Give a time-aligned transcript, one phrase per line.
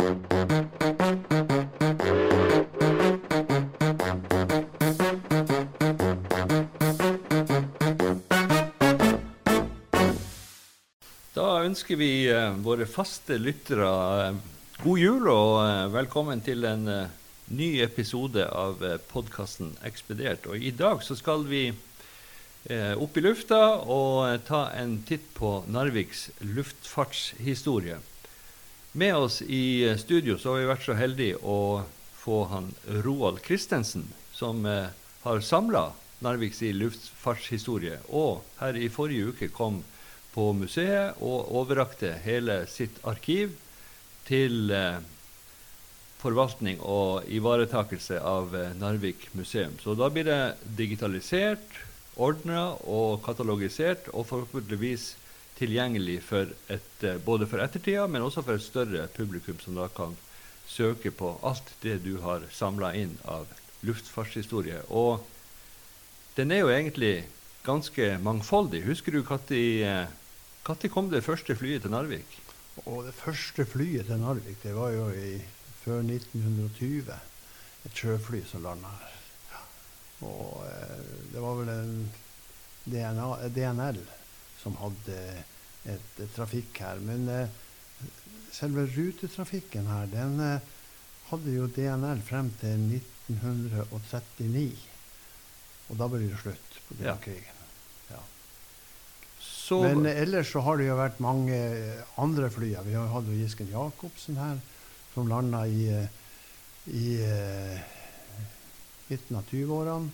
[0.00, 0.06] Da
[11.66, 13.84] ønsker vi eh, våre faste lyttere
[14.24, 14.40] eh,
[14.80, 16.88] god jul og eh, velkommen til en
[17.52, 18.80] ny episode av
[19.12, 20.48] podkasten Ekspedert.
[20.48, 21.66] Og I dag så skal vi
[22.70, 28.00] opp i lufta og ta en titt på Narviks luftfartshistorie.
[28.92, 31.84] Med oss i eh, studio så har vi vært så heldige å
[32.18, 32.72] få han
[33.04, 34.90] Roald Christensen, som eh,
[35.22, 39.78] har samla Narviks luftfartshistorie, og her i forrige uke kom
[40.34, 43.54] på museet og overrakte hele sitt arkiv
[44.26, 44.98] til eh,
[46.20, 49.78] forvaltning og ivaretakelse av eh, Narvik museum.
[49.78, 50.42] Så da blir det
[50.76, 51.78] digitalisert,
[52.20, 55.12] ordna og katalogisert, og forhåpentligvis
[55.60, 59.88] tilgjengelig for et, eh, både for ettertida, men også for et større publikum, som da
[59.88, 60.16] kan
[60.68, 63.46] søke på alt det du har samla inn av
[63.84, 64.80] luftfartshistorie.
[64.88, 65.20] Og
[66.36, 67.26] den er jo egentlig
[67.64, 68.84] ganske mangfoldig.
[68.86, 69.22] Husker du
[70.64, 72.38] når kom det første flyet til Narvik?
[72.86, 75.40] Og det første flyet til Narvik det var jo i,
[75.84, 77.12] før 1920.
[77.84, 79.18] Et sjøfly som landa her.
[80.20, 82.10] Og eh, det var vel en
[82.84, 84.00] DNA, DNL
[84.60, 85.16] som hadde
[85.88, 87.00] et, trafikk her.
[87.04, 87.48] Men eh,
[88.52, 90.68] selve rutetrafikken her, den eh,
[91.30, 94.66] hadde jo DNL frem til 1939.
[95.90, 97.16] Og da ble det slutt på denne Ja.
[97.24, 97.64] krigen.
[98.10, 98.20] Ja.
[99.40, 102.74] Så, Men ellers så har det jo vært mange eh, andre fly.
[102.86, 104.60] Vi har hatt Gisken Jacobsen her,
[105.14, 105.88] som landa i,
[106.86, 107.06] i
[109.10, 110.10] midten av 20-årene.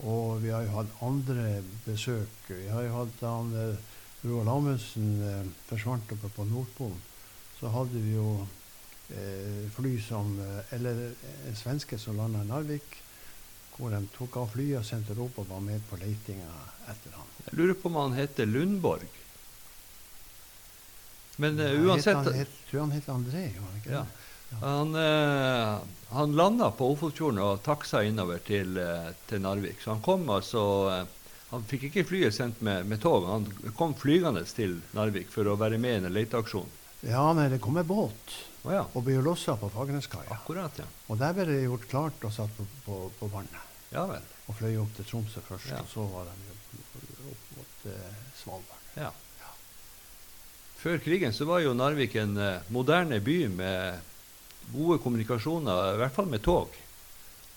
[0.00, 2.48] Og vi har jo hatt andre besøk.
[2.48, 3.76] Vi har jo hatt han eh,
[4.24, 6.98] Roald Amundsen eh, forsvant oppe på Nordpolen.
[7.60, 8.46] Så hadde vi jo
[9.12, 11.12] eh, fly som eh, Eller
[11.48, 12.96] en svenske som landa i Narvik.
[13.76, 16.48] Hvor de tok av flyet og sendte opp og var med på leitinga
[16.92, 17.28] etter han.
[17.46, 19.20] jeg lurer på om han heter Lundborg.
[21.36, 24.04] Men eh, uansett Jeg han, het, tror han het André, gjorde han ikke Ja.
[24.60, 25.78] Han, eh,
[26.12, 29.80] han landa på Ofotfjorden og taksa innover til, eh, til Narvik.
[29.82, 31.18] Så han kom altså eh,
[31.52, 33.26] Han fikk ikke flyet sendt med, med tog.
[33.28, 33.44] Han
[33.76, 36.68] kom flygende til Narvik for å være med i en leteaksjon.
[37.04, 38.84] Ja, nei, det kom en båt Oh, ja.
[38.94, 40.36] og ble lossa på Fagerneskaia.
[40.78, 40.84] Ja.
[41.10, 43.58] Og der ble det gjort klart og satt på, på, på vannet.
[43.90, 44.22] Ja vel.
[44.46, 45.80] Og fløy opp til Tromsø først, Ja.
[45.82, 46.54] og så var de
[47.32, 48.86] opp mot eh, Svalbard.
[48.96, 49.10] Ja.
[50.78, 54.00] Før krigen så var jo Narvik en eh, moderne by med
[54.72, 56.74] gode kommunikasjoner, i hvert fall med tog.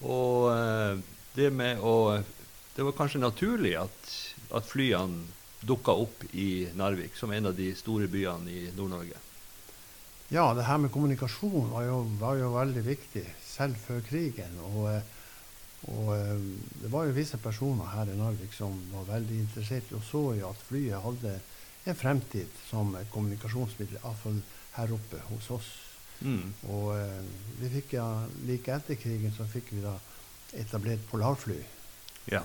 [0.04, 1.04] Og eh,
[1.36, 2.22] det med å
[2.76, 4.08] Det var kanskje naturlig at,
[4.52, 5.24] at flyene
[5.64, 9.16] dukka opp i Narvik, som en av de store byene i Nord-Norge.
[10.34, 14.58] Ja, det her med kommunikasjon var jo, var jo veldig viktig, selv før krigen.
[14.74, 15.08] Og, eh,
[15.94, 16.46] og eh,
[16.82, 20.50] det var jo visse personer her i Narvik som var veldig interessert og så jo
[20.50, 21.38] at flyet hadde
[21.86, 24.42] en fremtid som kommunikasjonsmiddel, iallfall
[24.76, 25.70] her oppe hos oss.
[26.22, 26.54] Mm.
[26.72, 27.24] Og eh,
[27.60, 28.08] vi fikk ja,
[28.48, 29.96] like etter krigen så fikk vi da
[30.56, 31.60] etablert polarfly.
[32.32, 32.44] Ja.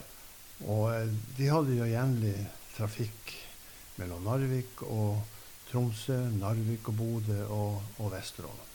[0.67, 2.35] Og eh, de hadde jo jevnlig
[2.77, 3.37] trafikk
[4.01, 5.21] mellom Narvik og
[5.71, 8.67] Tromsø, Narvik og Bodø og, og Vesterålen.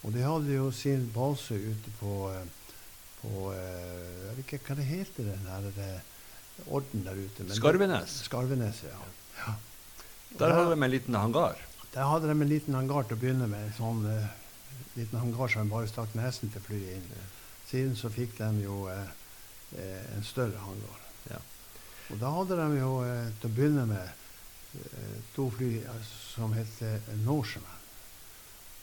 [0.00, 2.76] Og de hadde jo sin base ute på, eh,
[3.20, 5.90] på eh, Jeg vet ikke hva det heter, den her det,
[6.66, 7.48] orden der ute.
[7.56, 8.20] Skarvenes.
[8.28, 9.00] Skarvenes, ja.
[9.42, 9.56] ja.
[10.40, 11.60] Der hadde de en liten hangar.
[11.92, 13.66] Der hadde de en liten hangar til å begynne med.
[13.66, 14.28] En sånn eh,
[14.94, 17.24] liten hangar som bare stakk nesen til flyet inn.
[17.66, 19.08] Siden så fikk de jo eh,
[20.14, 21.00] en større hangar.
[21.30, 21.40] Ja.
[22.10, 24.16] Og da hadde de jo eh, til å begynne med
[25.34, 26.76] to fly som het
[27.24, 27.78] Norseman.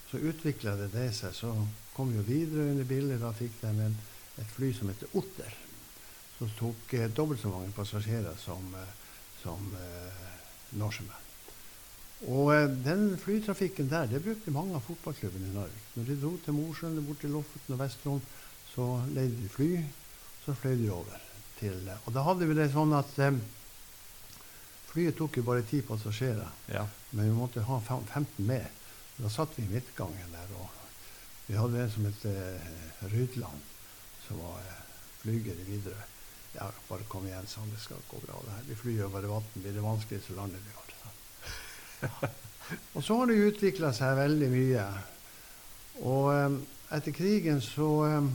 [0.10, 1.32] Så utvikla det det seg.
[1.36, 1.54] Så
[1.96, 3.22] kom jo videre inn i bildet.
[3.24, 3.96] Da fikk de en,
[4.36, 5.56] et fly som heter Otter.
[6.36, 8.68] Som tok dobbelt så mange passasjerer som,
[9.40, 9.72] som
[10.76, 11.27] Norseman.
[12.26, 15.84] Og eh, den flytrafikken der, det brukte mange av fotballklubbene i Narvik.
[15.96, 18.24] Når de dro til Mosjøen, bort til Lofoten og Vesterålen,
[18.74, 19.70] så leide de fly,
[20.46, 21.22] så fløy de over
[21.60, 23.38] til eh, Og da hadde vi det sånn at eh,
[24.90, 26.88] flyet tok jo bare ti passasjerer, Ja.
[27.12, 28.66] men vi måtte ha 15 med.
[29.18, 30.70] Da satt vi i midtgangen der, og
[31.48, 32.68] vi hadde en som het eh,
[33.14, 33.62] Rydland,
[34.28, 34.82] som var eh,
[35.22, 36.06] flyger i Widerøe.
[36.58, 37.70] Ja, bare kom igjen, han.
[37.70, 38.40] Det skal gå bra.
[38.46, 38.64] det her.
[38.72, 39.46] Vi flyr over vann.
[39.54, 40.87] Blir det vanskelig, så lander vi hardt.
[42.96, 44.84] Og så har det utvikla seg veldig mye.
[46.04, 46.58] Og eh,
[46.98, 48.30] etter krigen så eh,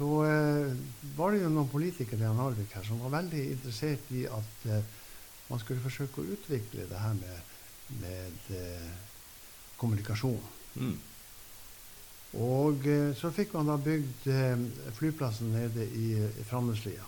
[0.00, 0.72] så eh,
[1.16, 4.86] var det jo noen politikere i Narvik her som var veldig interessert i at eh,
[5.50, 7.50] man skulle forsøke å utvikle det her med,
[8.00, 8.86] med eh,
[9.76, 10.40] kommunikasjon.
[10.80, 10.96] Mm.
[12.40, 12.86] Og
[13.18, 14.28] så fikk man da bygd
[14.94, 17.04] flyplassen nede i, i Framneslia.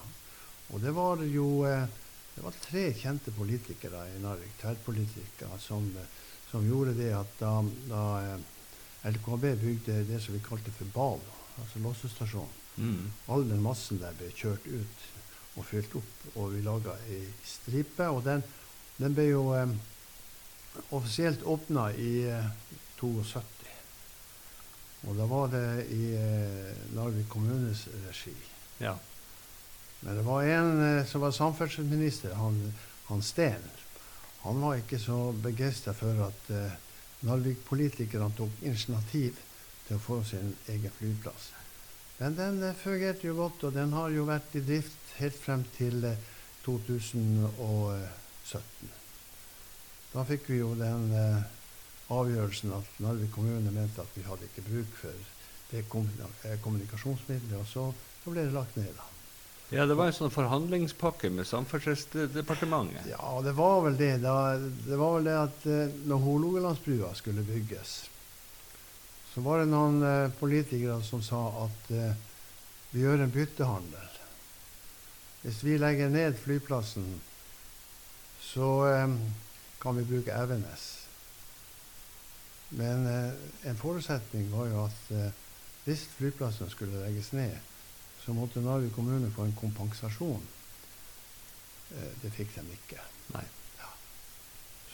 [0.75, 1.85] Og det var jo eh,
[2.35, 6.07] det var tre kjente politikere i Narvik, tverrpolitikere, som, eh,
[6.51, 7.53] som gjorde det at da,
[7.91, 8.03] da
[9.11, 11.21] LKB bygde det som vi kalte for BAL,
[11.61, 13.11] altså lossestasjon, Mm.
[13.29, 15.03] all den massen der ble kjørt ut
[15.61, 18.07] og fylt opp, og vi laga ei stripe.
[18.09, 18.41] Og den,
[18.97, 19.75] den ble jo eh,
[20.97, 22.47] offisielt åpna i eh,
[22.97, 23.45] 72.
[25.05, 28.33] Og da var det i eh, Narvik kommunes regi.
[28.81, 28.95] Ja.
[30.03, 32.57] Men det var en eh, som var samferdselsminister, han,
[33.09, 33.63] han Steen.
[34.43, 36.73] Han var ikke så begeistra for at eh,
[37.23, 39.39] Narvik-politikerne tok initiativ
[39.87, 41.53] til å få sin egen flyplass.
[42.19, 45.63] Men den eh, fungerte jo godt, og den har jo vært i drift helt frem
[45.77, 46.19] til eh,
[46.67, 48.91] 2017.
[50.13, 51.43] Da fikk vi jo den eh,
[52.13, 55.15] avgjørelsen at Narvik kommune mente at vi hadde ikke bruk for
[55.71, 57.85] det eh, kommunikasjonsmiddelet, og så,
[58.25, 58.93] så ble det lagt ned.
[58.99, 59.12] da.
[59.73, 63.07] Ja, det var en sånn forhandlingspakke med Samferdselsdepartementet.
[63.09, 64.15] Ja, det var vel det.
[64.21, 67.95] Da, det var vel det at eh, når Hålogalandsbrua skulle bygges,
[69.33, 72.13] så var det noen eh, politikere som sa at eh,
[72.93, 74.09] vi gjør en byttehandel.
[75.43, 77.09] Hvis vi legger ned flyplassen,
[78.45, 79.17] så eh,
[79.83, 80.89] kan vi bruke Evenes.
[82.77, 83.33] Men eh,
[83.71, 85.41] en forutsetning var jo at eh,
[85.85, 87.57] hvis flyplassen skulle legges ned,
[88.25, 90.47] så måtte Narvik kommune få en kompensasjon.
[91.97, 93.03] Eh, det fikk de ikke.
[93.35, 93.45] Nei.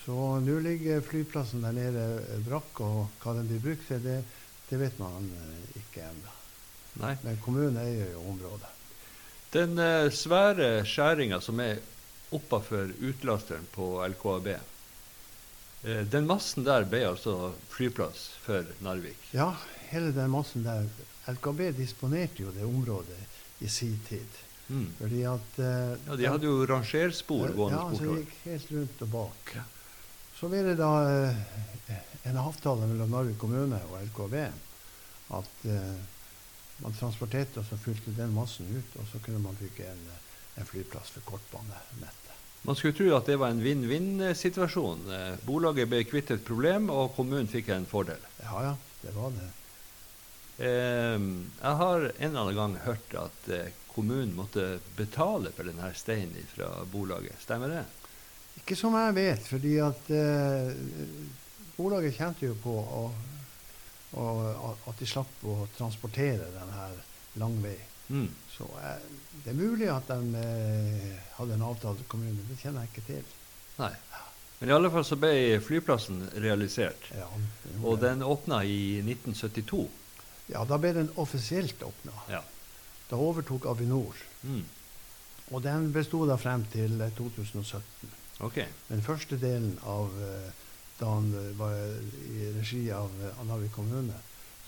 [0.09, 4.23] Så nå ligger flyplassen der nede eh, brakk, og hva den blir brukt til, det,
[4.71, 6.35] det vet man eh, ikke ennå.
[6.99, 8.71] Men kommunen eier jo området.
[9.53, 11.83] Den eh, svære skjæringa som er
[12.33, 19.31] oppafor utlasteren på LKAB, eh, den massen der ble altså flyplass for Narvik.
[19.37, 19.53] Ja,
[19.93, 20.89] hele den massen der.
[21.29, 23.19] LKB disponerte jo det området
[23.65, 24.39] i sin tid.
[24.69, 24.87] Mm.
[24.99, 29.03] Fordi at eh, Ja, de hadde jo rangerspor gående Ja, så de gikk helt rundt
[29.07, 29.53] og bak.
[30.39, 31.99] Så ble det da eh,
[32.29, 34.37] en avtale mellom Narvik kommune og LKB
[35.39, 35.99] at eh,
[36.85, 40.05] man transporterte og så fylte den massen ut, og så kunne man bygge en,
[40.61, 42.35] en flyplass for kortbanenettet.
[42.69, 45.07] Man skulle tro at det var en vinn-vinn-situasjon.
[45.15, 48.23] Eh, Bolaget ble kvitt et problem, og kommunen fikk en fordel.
[48.45, 49.49] Ja ja, det var det.
[50.59, 55.93] Eh, jeg har en eller annen gang hørt at eh, kommunen måtte betale for denne
[55.95, 57.39] steinen fra bolaget.
[57.43, 57.85] Stemmer det?
[58.61, 60.73] Ikke som jeg vet, fordi at eh,
[61.77, 63.05] bolaget kjente jo på å,
[64.19, 64.27] å,
[64.91, 66.99] at de slapp å transportere den her
[67.39, 67.79] lang vei.
[68.09, 68.29] Mm.
[68.51, 69.03] Så eh,
[69.45, 72.47] det er mulig at de eh, hadde en avtale med kommunen.
[72.51, 73.37] Det kjenner jeg ikke til.
[73.79, 73.93] Nei.
[74.59, 75.33] Men i alle fall så ble
[75.63, 77.11] flyplassen realisert.
[77.15, 77.29] Ja,
[77.85, 79.85] Og den åpna i 1972.
[80.53, 82.13] ja, da ble den offisielt åpna.
[82.33, 82.43] Ja.
[83.09, 84.17] Da overtok Avinor.
[84.43, 84.65] Mm.
[85.49, 88.17] Og den besto da frem til eh, 2017.
[88.45, 88.69] Okay.
[88.89, 90.51] Den første delen av eh,
[90.99, 94.19] da han eh, var i regi av, eh, Narvik kommune,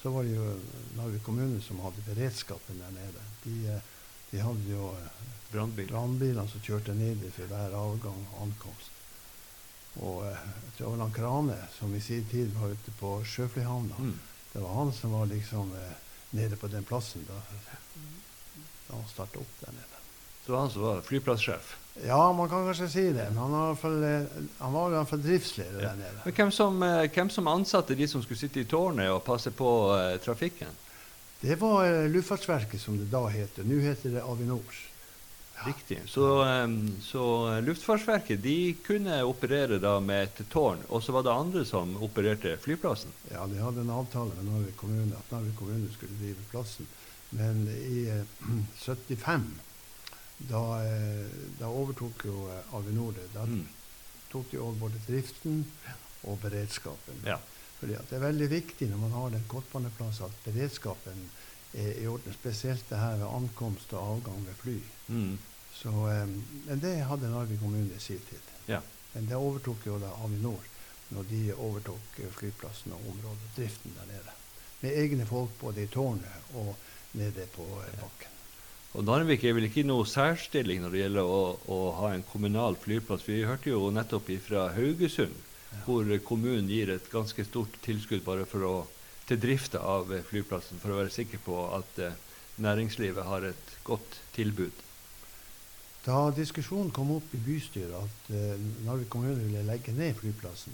[0.03, 0.47] så var det jo
[0.97, 3.27] Narvik kommune som hadde beredskapen der nede.
[3.45, 3.83] De, eh,
[4.31, 5.91] de hadde jo eh, Brannbil.
[5.91, 8.97] brannbilene som kjørte ned for hver avgang og ankomst.
[10.01, 13.99] Og eh, jeg tror Krane som i sin tid var ute på Sjøflyhavna.
[13.99, 14.19] Mm.
[14.53, 15.93] Det var han som var liksom eh,
[16.31, 17.37] nede på den plassen da,
[18.89, 19.87] da han starta opp der nede.
[20.47, 21.77] Så han som var flyplasssjef.
[22.07, 24.89] Ja, man kan kanskje si det, men han, har i hvert fall, eh, han var
[24.91, 25.89] i hvert fall driftsleder Ja.
[25.89, 26.21] der nede.
[26.25, 29.51] Men hvem som, eh, hvem som ansatte de som skulle sitte i tårnet og passe
[29.51, 30.69] på eh, trafikken?
[31.41, 33.65] Det var eh, Luftfartsverket, som det da heter.
[33.65, 34.81] Nå heter det Avinor.
[35.67, 35.99] Riktig.
[36.09, 36.25] Så,
[37.05, 37.23] så
[37.61, 42.55] Luftfartsverket de kunne operere da med et tårn, og så var det andre som opererte
[42.63, 43.13] flyplassen.
[43.33, 46.89] Ja, de hadde en avtale med Narvik kommune at Narvik kommune skulle drive plassen.
[47.37, 48.25] Men i eh,
[48.87, 49.45] 75,
[50.51, 51.27] da, eh,
[51.61, 53.29] da overtok jo eh, Avinor det.
[53.35, 53.67] Da Mm.
[54.33, 55.65] tok de over både driften
[56.23, 57.21] og beredskapen.
[57.27, 57.37] Ja.
[57.81, 61.23] Fordi det er veldig viktig når man har en kortbaneplass at beredskapen
[61.75, 62.33] er i orden.
[62.37, 64.77] Spesielt det her ved ankomst og avgang ved fly.
[65.09, 65.39] Mm.
[65.81, 66.27] Så, eh,
[66.67, 68.51] men det hadde Narvik kommune i sin tid.
[68.69, 68.81] Ja.
[69.15, 70.67] Men det overtok jo da Avinor
[71.11, 74.35] når de overtok eh, flyplassen og området, driften der nede.
[74.81, 76.75] Med egne folk både i tårnet og
[77.19, 78.37] nede på eh, bakken.
[78.99, 82.75] Og Narvik er vel ikke noe særstilling når det gjelder å, å ha en kommunal
[82.79, 83.23] flyplass.
[83.27, 85.79] Vi hørte jo nettopp fra Haugesund, Ja.
[85.87, 88.73] hvor kommunen gir et ganske stort tilskudd bare for å,
[89.29, 92.17] til drifta av flyplassen, for å være sikker på at eh,
[92.59, 94.75] næringslivet har et godt tilbud.
[96.05, 100.73] Da diskusjonen kom opp i bystyret at eh, Narvik kommune ville legge ned flyplassen,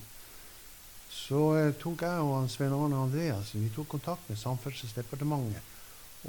[1.11, 5.75] så eh, tok jeg og Svein Arne Andreassen vi tok kontakt med Samferdselsdepartementet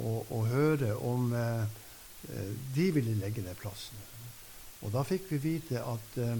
[0.02, 1.62] og, og høre om eh,
[2.32, 3.98] eh, de ville legge ned plassen.
[4.82, 6.34] Og da fikk vi vite at eh,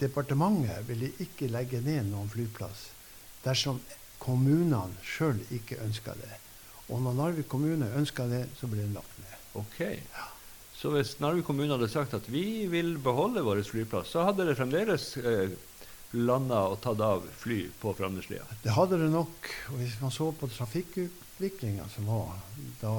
[0.00, 2.88] departementet ville ikke legge ned noen flyplass
[3.44, 3.82] dersom
[4.18, 6.32] kommunene sjøl ikke ønska det.
[6.88, 9.36] Og når Narvik kommune ønska det, så ble den lagt ned.
[9.60, 9.78] Ok.
[10.76, 14.56] Så hvis Narvik kommune hadde sagt at vi vil beholde vår flyplass, så hadde det
[14.58, 15.54] fremdeles eh,
[16.12, 18.44] landa og tatt av fly på Framneslia?
[18.62, 19.48] Det hadde det nok.
[19.72, 22.36] Og hvis man så på trafikkutviklinga som var
[22.82, 22.92] da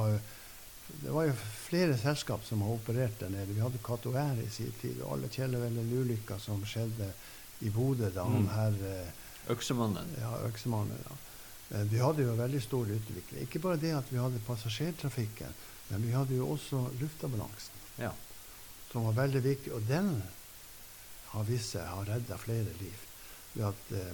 [0.88, 1.34] Det var jo
[1.68, 3.52] flere selskap som har operert der nede.
[3.54, 7.10] Vi hadde Cato Air i sin tid, og alle Kjellevelle-ulykka som skjedde
[7.68, 8.48] i Bodø da han Mm.
[8.54, 10.08] her eh, Øksemannen.
[10.22, 10.96] Ja, Øksemannen.
[11.10, 11.16] Ja.
[11.70, 13.42] Men vi hadde jo veldig stor utvikling.
[13.44, 15.52] Ikke bare det at vi hadde passasjertrafikken,
[15.90, 18.12] men vi hadde jo også luftambulansen, Ja.
[18.92, 19.72] som var veldig viktig.
[19.74, 20.22] Og den
[21.32, 23.00] har vist seg har redda flere liv
[23.54, 24.14] ved at eh,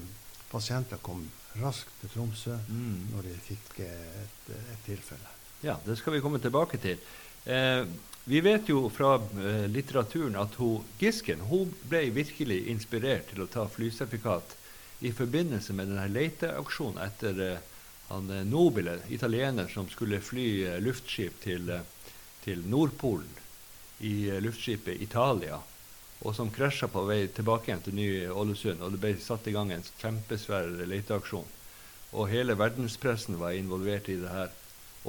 [0.52, 1.26] pasienter kom
[1.62, 3.10] raskt til Tromsø Mm.
[3.14, 5.30] når de fikk eh, et, et tilfelle.
[5.64, 6.98] Ja, det skal vi komme tilbake til.
[7.46, 7.86] Eh,
[8.26, 13.48] vi vet jo fra eh, litteraturen at hun, Gisken hun ble virkelig inspirert til å
[13.52, 14.56] ta flysertifikat
[15.04, 17.58] i forbindelse med denne leteaksjonen etter eh,
[18.14, 21.86] han eh, Nobile, italiener som skulle fly eh, luftskip til, eh,
[22.44, 23.42] til Nordpolen
[24.04, 25.60] i luftskipet Italia,
[26.24, 28.82] og som krasja på vei tilbake igjen til Ny-Ålesund.
[28.84, 31.48] Og det ble satt i gang en kjempesvær leteaksjon.
[32.14, 34.52] Og hele verdenspressen var involvert i det her.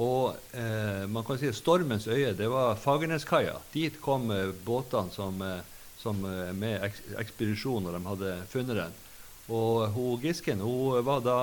[0.01, 3.55] Og eh, man kan si stormens øye, det var Fagerneskaia.
[3.73, 5.61] Dit kom eh, båtene som, eh,
[6.01, 8.97] som med eks ekspedisjon når de hadde funnet den.
[9.55, 11.39] Og hun Gisken hun var da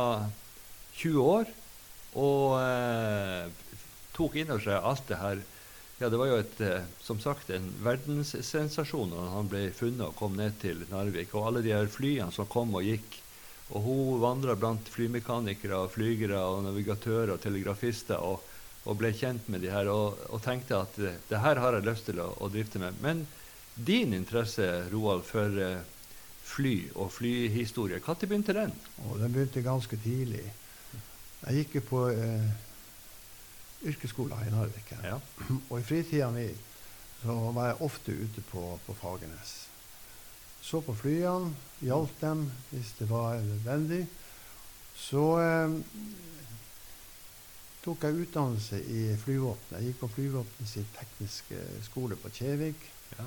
[1.00, 1.50] 20 år
[2.20, 3.49] og eh,
[4.12, 5.42] tok inn over seg alt det her.
[6.02, 10.16] Ja, det var jo et, eh, som sagt en verdenssensasjon når han ble funnet og
[10.18, 11.34] kom ned til Narvik.
[11.34, 13.20] Og alle de her flyene som kom og gikk.
[13.72, 18.42] Og hun vandra blant flymekanikere, og flygere, og navigatører og telegrafister og,
[18.84, 21.88] og ble kjent med de her og, og tenkte at eh, det her har jeg
[21.88, 22.99] lyst til å, å drifte med.
[23.04, 23.25] Men
[23.75, 25.78] din interesse, Roald, for eh,
[26.42, 28.75] fly og flyhistorie, når begynte den?
[29.06, 30.44] Å, den begynte ganske tidlig.
[31.42, 32.50] Jeg gikk jo på eh,
[33.90, 34.92] yrkesskolen i Narvik.
[35.02, 35.18] Ja.
[35.70, 36.46] Og i fritida mi
[37.22, 39.52] så var jeg ofte ute på, på Fagernes.
[40.62, 41.50] Så på flyene,
[41.82, 44.04] hjalp dem hvis det var nødvendig.
[44.94, 45.75] Så eh,
[47.82, 49.78] tok jeg utdannelse i flyvåpenet.
[49.80, 52.87] Jeg gikk på flyvåpenets tekniske skole på Kjevik.
[53.18, 53.26] Ja.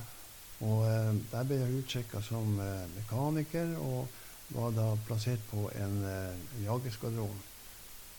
[0.64, 4.08] Og eh, der ble jeg utsjekka som eh, mekaniker, og
[4.56, 7.44] var da plassert på en eh, jagerskvadron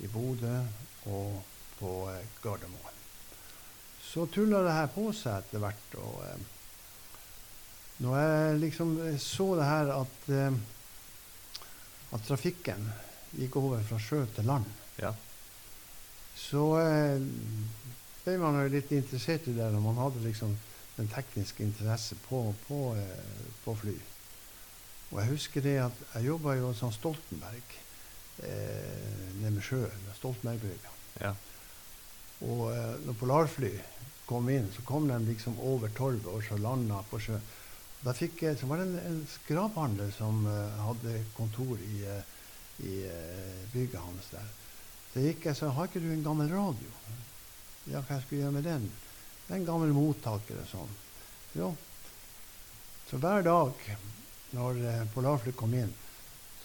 [0.05, 0.57] i Bodø
[1.07, 1.43] og
[1.79, 2.93] på eh, Gardermoen.
[4.07, 5.97] Så tulla det her på seg etter hvert.
[6.01, 6.45] og eh,
[8.05, 10.59] Når jeg liksom eh, så det her at, eh,
[12.17, 12.89] at trafikken
[13.37, 14.69] gikk over fra sjø til land,
[15.03, 15.11] Ja.
[16.37, 17.21] så eh,
[18.25, 20.55] ble man jo litt interessert i det når man hadde liksom
[20.97, 23.97] den tekniske interesse på, på, eh, på fly.
[25.13, 27.77] Og jeg husker det at jeg jobba jo som Stoltenberg
[28.45, 30.97] eh, nede med sjøen, med Stoltenbergbrygga.
[31.21, 31.35] ja.
[32.45, 33.71] Og eh, når polarfly
[34.29, 37.45] kom inn, så kom de liksom over torvet og så landa på sjøen.
[38.05, 42.35] Da fikk jeg, så var det en, en skraphandler som eh, hadde kontor i, eh,
[42.85, 44.51] i eh, bygget hans der.
[45.15, 46.93] Så gikk jeg sa har ikke du en gammel radio?
[47.89, 48.85] Ja, hva skal jeg gjøre med den?
[49.47, 50.95] Det er en gammel mottaker og sånn.
[51.57, 51.73] Jo.
[53.09, 53.89] Så hver dag
[54.53, 55.95] når eh, polarfly kom inn,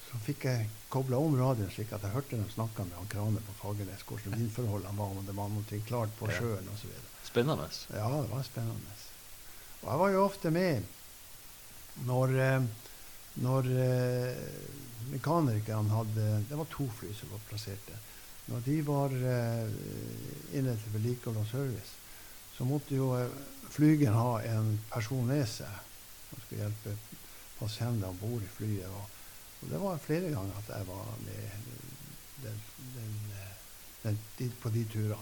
[0.10, 3.44] så fikk jeg kobla om radioen slik at jeg hørte dem snakke med han Krane
[3.46, 6.92] på Fagernes, hvordan vindforholdene var, om det var noe klart på sjøen osv.
[7.24, 7.68] Spennende.
[7.96, 8.98] Ja, det var spennende.
[9.82, 10.84] Og jeg var jo ofte med
[12.08, 12.66] når, eh,
[13.44, 14.42] når eh,
[15.12, 18.04] mekanikerne hadde Det var to fly som var plassert der.
[18.52, 19.72] Når de var eh,
[20.60, 21.96] inne til vedlikehold og service,
[22.58, 23.14] så måtte jo
[23.72, 25.72] flygeren ha en person med seg
[26.28, 26.98] som skulle hjelpe
[27.60, 28.92] pasienter om bord i flyet.
[28.92, 29.21] Og,
[29.62, 31.50] og det var flere ganger at jeg var med
[32.44, 32.62] den,
[32.96, 35.20] den, den, på de turene.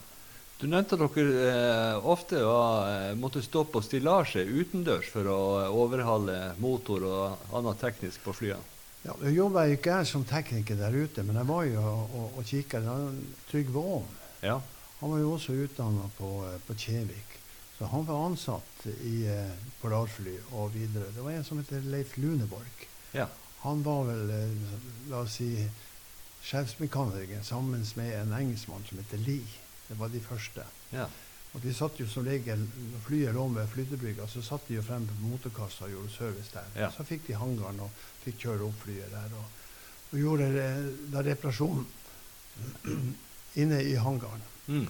[0.59, 5.39] Du nevnte at dere eh, ofte var, eh, måtte stå på stillasje utendørs for å
[5.61, 8.65] eh, overhale motor og annet teknisk på flyene.
[9.05, 12.33] Ja, Nå jobba ikke jeg som tekniker der ute, men jeg var jo og, og,
[12.41, 12.81] og kikka.
[13.47, 14.09] Trygve Aam
[14.43, 14.57] Ja.
[14.99, 17.37] han var jo også utdanna på, eh, på Kjevik.
[17.77, 21.07] Så han var ansatt i eh, Polarfly og videre.
[21.15, 22.87] Det var en som heter Leif Luneborg.
[23.15, 23.27] ja.
[23.63, 24.75] Han var vel, eh,
[25.11, 25.49] la oss si,
[26.43, 29.57] sjefsmekaniker sammen med en engelskmann som heter Lee.
[29.87, 30.63] Det var de første.
[30.91, 31.09] ja.
[31.53, 34.83] Og de satt jo som regel, Når flyet lå ved flytebrygga, så satt de jo
[34.85, 36.67] frem på motorkassa og gjorde service der.
[36.75, 36.91] Ja.
[36.93, 37.89] Så fikk de hangaren og
[38.23, 39.33] fikk kjøre opp flyet der.
[39.33, 39.45] Og,
[40.11, 41.87] og gjorde eh, da reparasjon
[43.61, 44.45] inne i hangaren.
[44.67, 44.87] Mm.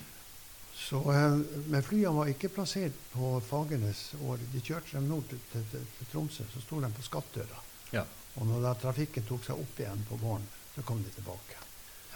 [0.75, 1.39] Så, eh,
[1.71, 4.09] men flyene var ikke plassert på Fagernes.
[4.51, 7.63] De kjørte dem nord til, til, til Tromsø, så sto de på Skattøra.
[7.95, 8.03] Ja.
[8.39, 11.57] Og når da trafikken tok seg opp igjen på våren, så kom de tilbake.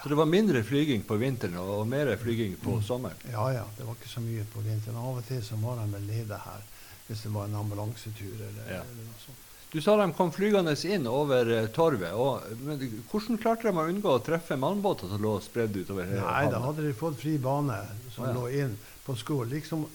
[0.04, 2.84] Så det var mindre flyging på vinteren og, mer flyging på Mm.
[2.84, 3.16] sommeren?
[3.32, 3.64] Ja, ja.
[3.78, 4.98] Det var ikke så mye på vinteren.
[5.00, 6.62] Av og til så var de vel nede her
[7.08, 8.82] hvis det var en ambulansetur eller, Ja.
[8.84, 9.38] eller noe sånt.
[9.72, 12.12] Du sa de kom flygende inn over eh, torvet.
[12.14, 16.22] Og, men hvordan klarte de å unngå å treffe malmbåter som lå spredd utover hele
[16.22, 17.80] Nei, da hadde de fått fri bane
[18.14, 18.34] som ja.
[18.34, 19.88] lå inn på skolen, Liksom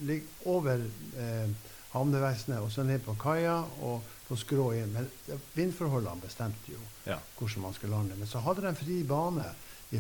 [0.47, 0.83] over
[1.17, 1.49] eh,
[1.93, 4.93] havnevesenet og så ned på kaia og på skrå inn.
[4.93, 5.09] Men
[5.55, 7.19] vindforholdene bestemte jo Ja.
[7.39, 8.17] hvordan man skulle lande.
[8.17, 9.45] Men så hadde de fri bane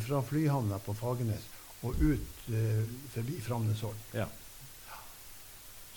[0.04, 1.47] fra flyhavna på Fagernes
[1.82, 3.97] og ut eh, forbi Framnesholm.
[4.12, 4.26] Ja.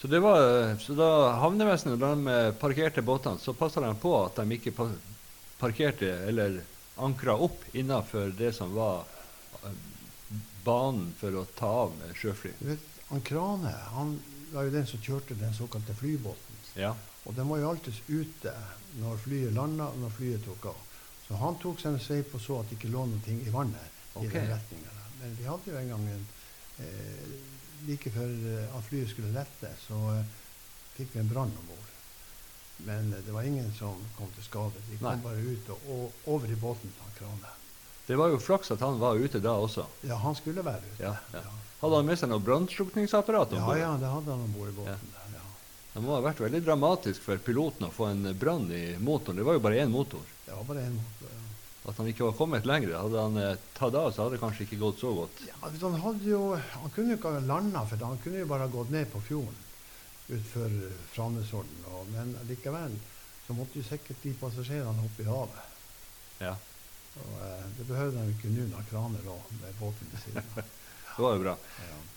[0.02, 1.08] Så, det var, så da
[1.44, 4.74] havnevesenet de eh, parkerte båtene, så passa de på at de ikke
[5.60, 6.62] parkerte eller
[7.02, 9.04] ankra opp innafor det som var
[9.66, 9.76] eh,
[10.64, 12.54] banen for å ta av sjøfly.
[12.60, 14.16] Du vet, han Krane han
[14.54, 16.58] var jo den som kjørte den såkalte flybåten.
[16.80, 16.96] Ja.
[17.30, 18.54] Og den var jo alltid ute
[19.02, 20.80] når flyet landa når flyet tok av.
[21.28, 24.20] Så han tok seg en sveip og så at det ikke lå noe i vannet
[24.20, 24.96] i den retninga.
[25.22, 26.26] Men vi hadde jo en gang en
[26.84, 27.34] eh,
[27.88, 30.34] Like før eh, at flyet skulle lette, så eh,
[30.94, 31.88] fikk vi en brann om bord.
[32.86, 34.84] Men eh, det var ingen som kom til skade.
[34.90, 35.24] De kom Nei.
[35.24, 37.42] bare ut og, og over i båten til han
[38.08, 39.88] Det var jo flaks at han var ute da også.
[40.06, 41.04] Ja, han skulle være ute.
[41.04, 41.42] Ja, ja.
[41.82, 43.56] Hadde han med seg noe brannslukningsapparat?
[43.56, 43.82] om ja, bord?
[43.82, 45.14] ja, det hadde han om bord i båten.
[45.94, 49.42] Det må ha vært veldig dramatisk for piloten å få en brann i motoren.
[49.42, 50.24] Det var jo bare én motor.
[50.46, 51.34] Det var bare en motor.
[51.36, 51.40] Ja.
[51.92, 52.94] At han ikke var kommet lenger.
[52.96, 55.42] Hadde han eh, tatt av, så hadde det kanskje ikke gått så godt.
[55.50, 58.72] Ja, han, jo, han kunne jo ikke ha landa, for han kunne jo bare ha
[58.72, 59.68] gått ned på fjorden
[60.32, 60.76] utfor
[61.12, 61.72] Franesholm.
[62.14, 62.94] Men likevel
[63.48, 65.80] så måtte jo sikkert de passasjerene hoppe i havet.
[66.42, 66.56] Ja,
[67.20, 70.62] Og, eh, det behøvde de ikke nå når kraner lå med båten ved siden av.
[71.16, 71.58] det var jo bra.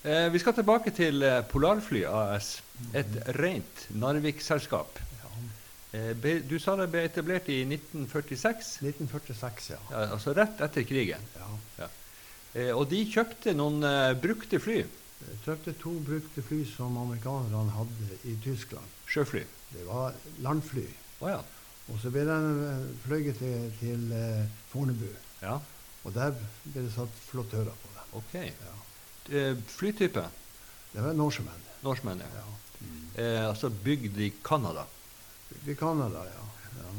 [0.04, 2.58] Eh, vi skal tilbake til eh, Polarfly AS.
[2.92, 5.00] Et rent Narvik-selskap.
[5.94, 9.78] Eh, du sa det ble etablert i 1946, 1946, ja.
[9.92, 11.22] ja, altså rett etter krigen.
[11.78, 11.88] ja.
[12.54, 14.80] Eh, og de kjøpte noen eh, brukte fly.
[15.24, 18.98] Jeg kjøpte to brukte fly som amerikanerne hadde i Tyskland.
[19.08, 19.44] Sjøfly.
[19.70, 20.84] Det var landfly.
[21.20, 21.40] Oh, ja.
[21.88, 22.36] Og så ble de
[23.06, 24.04] fløyet til, til
[24.72, 25.08] Fornebu.
[25.42, 25.58] ja.
[26.04, 27.93] Og der ble det satt flottører på.
[28.14, 28.34] Ok.
[28.34, 28.74] Ja.
[29.38, 30.28] Eh, flytype?
[30.92, 31.64] Det var norsemenn.
[31.84, 32.26] Norskmenn, ja.
[32.38, 33.22] Ja.
[33.22, 34.86] Eh, altså bygd i Canada.
[35.66, 36.46] I Canada, ja.
[36.78, 36.92] ja.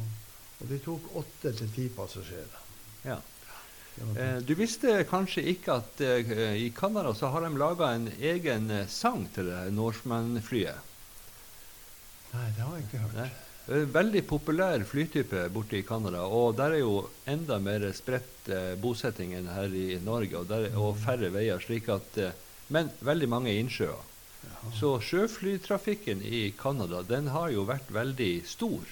[0.61, 2.61] Og de tok åtte til ti passasjerer.
[3.05, 3.19] Ja.
[3.95, 8.67] Eh, du visste kanskje ikke at eh, i Canada så har de laga en egen
[8.71, 10.93] eh, sang til det Norseman-flyet.
[12.35, 13.19] Nei, det har jeg ikke hørt.
[13.21, 13.29] Nei.
[13.65, 16.25] En Veldig populær flytype borte i Canada.
[16.29, 20.67] Og der er jo enda mer spredt eh, bosetting enn her i Norge, og, der,
[20.77, 21.59] og færre veier.
[21.59, 22.35] slik at, eh,
[22.67, 24.01] Men veldig mange innsjøer.
[24.45, 24.71] Ja.
[24.73, 28.85] Så sjøflytrafikken i Canada den har jo vært veldig stor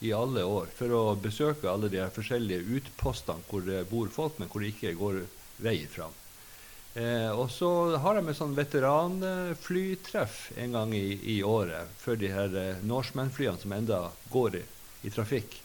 [0.00, 4.38] i alle år for å besøke alle de her forskjellige utpostene hvor det bor folk,
[4.38, 5.22] men hvor det ikke går
[5.62, 6.14] vei fram.
[6.94, 12.32] Eh, og så har de et sånn veteranflytreff en gang i, i året for de
[12.34, 14.62] her eh, Norseman-flyene som enda går i,
[15.06, 15.60] i trafikk.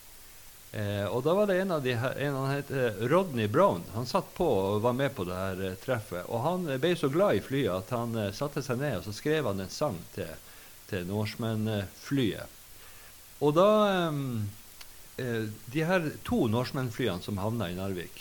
[0.76, 3.82] Eh, og da var det en av de her, en han het eh, Rodney Brown.
[3.94, 6.26] Han satt på og var med på det her eh, treffet.
[6.28, 9.14] Og han eh, ble så glad i flyet at han satte seg ned og så
[9.16, 10.30] skrev han en sang til,
[10.90, 12.54] til Norseman-flyet.
[13.40, 13.68] Og da
[15.16, 18.18] De her to Norseman-flyene som havna i Narvik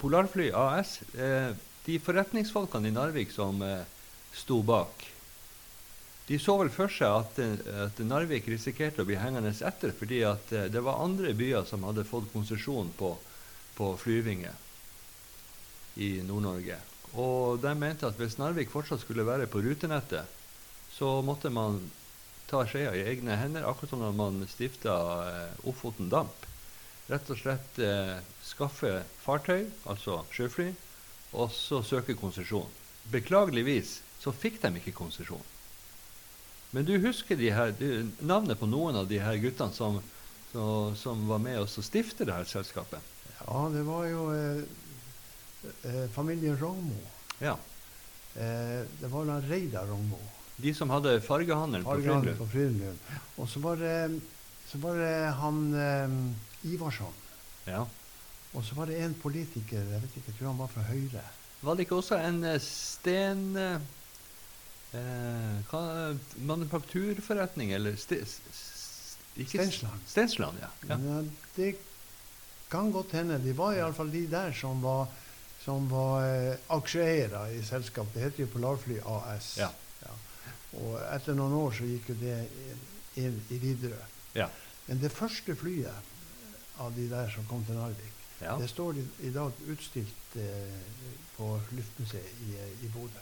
[0.00, 0.96] Polarfly AS
[1.86, 3.82] De forretningsfolkene i Narvik som eh,
[4.36, 5.06] sto bak,
[6.30, 10.20] de så vel for seg at, eh, at Narvik risikerte å bli hengende etter, fordi
[10.28, 13.16] at eh, det var andre byer som hadde fått konsesjon på,
[13.74, 14.54] på flyvinger
[15.98, 16.76] i Nord-Norge.
[17.18, 20.38] Og de mente at hvis Narvik fortsatt skulle være på rutenettet,
[20.94, 21.80] så måtte man
[22.50, 24.94] ta skjea i egne hender, akkurat som når man stifta
[25.26, 26.46] eh, Ofoten Damp.
[27.10, 30.70] Rett og slett eh, skaffe fartøy, altså sjøfly,
[31.32, 32.68] og så søke konsesjon.
[33.10, 35.42] Beklageligvis så fikk de ikke konsesjon.
[36.70, 39.98] Men du husker de her, du, navnet på noen av de her guttene som,
[40.52, 40.64] så,
[40.98, 43.02] som var med oss og stiftet det her selskapet?
[43.40, 44.60] Ja, det var jo eh,
[45.88, 47.00] eh, familien Rogmo.
[47.40, 47.56] Ja.
[48.36, 50.20] Eh, det var da Reidar Rogmo.
[50.60, 53.00] De som hadde fargehandelen på Fargehandel på Frydenlund.
[53.40, 54.20] Og så var det,
[54.68, 57.16] så var det han eh, Ivarsson.
[57.64, 57.86] Ja.
[58.54, 61.22] Og så var det en politiker, jeg vet ikke, jeg tror han var fra Høyre.
[61.62, 63.48] Var det ikke også en eh, sten...
[63.56, 63.80] eh,
[64.92, 68.16] Eh, manufakturforretning, eller ste,
[69.36, 70.00] ikke Stensland.
[70.06, 70.70] Stensland, ja.
[70.88, 70.96] ja.
[70.98, 71.18] ja.
[71.20, 71.76] eh, det
[72.70, 73.38] kan godt hende.
[73.38, 75.06] De var iallfall de der som var,
[75.62, 78.14] som var eh, aksjeeiere i selskapet.
[78.16, 79.52] Det heter jo Polarfly AS.
[79.62, 79.70] Ja.
[80.80, 82.36] Og etter noen år så gikk jo det
[83.18, 84.04] inn i Widerøe.
[84.38, 84.46] Ja.
[84.86, 88.56] Men det første flyet av de der som kom til Narvik, Ja.
[88.60, 90.78] det står i, i dag utstilt eh,
[91.36, 92.54] på Luftmuseet i,
[92.86, 93.20] i Bodø.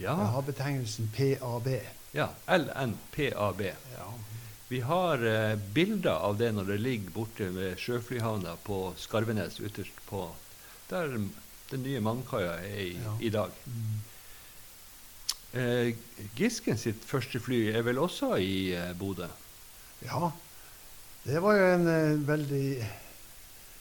[0.00, 0.14] Ja.
[0.16, 1.66] Det har betegnelsen PAB.
[2.12, 2.28] ja.
[2.46, 3.60] LNPAB.
[3.96, 4.06] Ja.
[4.68, 9.98] Vi har eh, bilder av det når det ligger borte ved sjøflyhavna på Skarvenes, ytterst
[10.06, 10.28] på
[10.90, 11.10] der
[11.70, 13.16] den nye Mannkaia er i, Ja.
[13.20, 13.50] i dag.
[13.66, 13.98] Mm.
[15.52, 15.94] Eh,
[16.38, 19.26] Gisken sitt første fly er vel også i eh, Bodø?
[20.06, 20.30] Ja,
[21.26, 22.66] det var jo en eh, veldig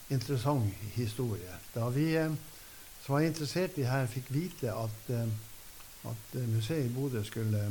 [0.10, 1.58] interessant historie.
[1.76, 2.32] Da vi eh,
[3.04, 5.32] som var interessert i her, fikk vite at, eh,
[6.10, 7.64] at eh, museet i Bodø skulle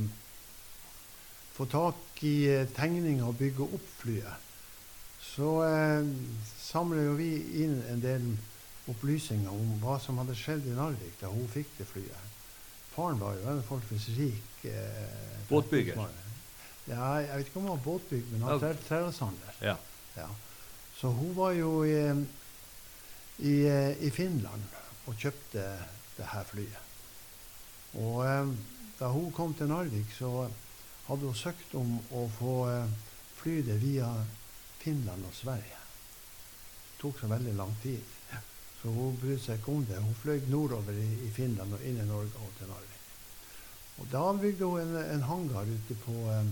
[1.55, 4.47] få tak i tegninger og bygge opp flyet,
[5.23, 6.09] så eh,
[6.63, 7.33] samler jo vi
[7.65, 8.31] inn en del
[8.89, 12.35] opplysninger om hva som hadde skjedd i Narvik da hun fikk det flyet.
[12.95, 16.01] Faren var jo en forholdsvis rik eh, Båtbygger.
[16.89, 19.57] Ja, jeg vet ikke om han var båtbygger, men han var trærashandler.
[19.61, 19.75] Ja.
[20.17, 20.29] Ja.
[21.01, 21.99] Så hun var jo i,
[23.39, 23.55] i,
[24.03, 24.65] i Finland
[25.07, 25.65] og kjøpte
[26.17, 26.89] det her flyet.
[28.03, 28.51] Og eh,
[28.99, 30.49] da hun kom til Narvik, så
[31.07, 32.97] hadde hun søkt om å få eh,
[33.39, 34.11] fly det via
[34.83, 35.79] Finland og Sverige.
[35.79, 38.17] Det tok så veldig lang tid.
[38.83, 40.03] Så hun brydde seg ikke om det.
[40.03, 42.99] Hun fløy nordover i, i Finland og inn i Norge og til Narvik.
[43.99, 46.51] Og da bygde hun en, en hangar ute på, eh,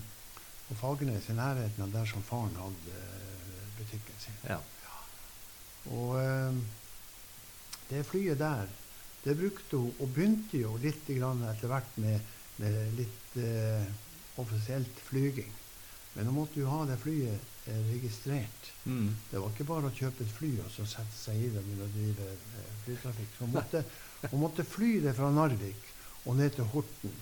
[0.68, 3.35] på Fagernes, i nærheten av der som faren hadde eh,
[3.78, 4.40] butikken sin.
[4.48, 4.58] Ja.
[5.94, 6.58] Og eh,
[7.90, 8.72] det flyet der,
[9.24, 13.86] det brukte hun, og begynte jo litt grann etter hvert med, med litt eh,
[14.42, 15.52] offisielt flyging.
[16.16, 18.70] Men hun måtte jo ha det flyet eh, registrert.
[18.84, 19.10] Mm.
[19.30, 21.94] Det var ikke bare å kjøpe et fly og så sette seg i det og
[21.94, 23.34] drive eh, flytrafikk.
[23.36, 23.82] Så hun måtte,
[24.32, 25.90] hun måtte fly det fra Narvik
[26.24, 27.16] og ned til Horten.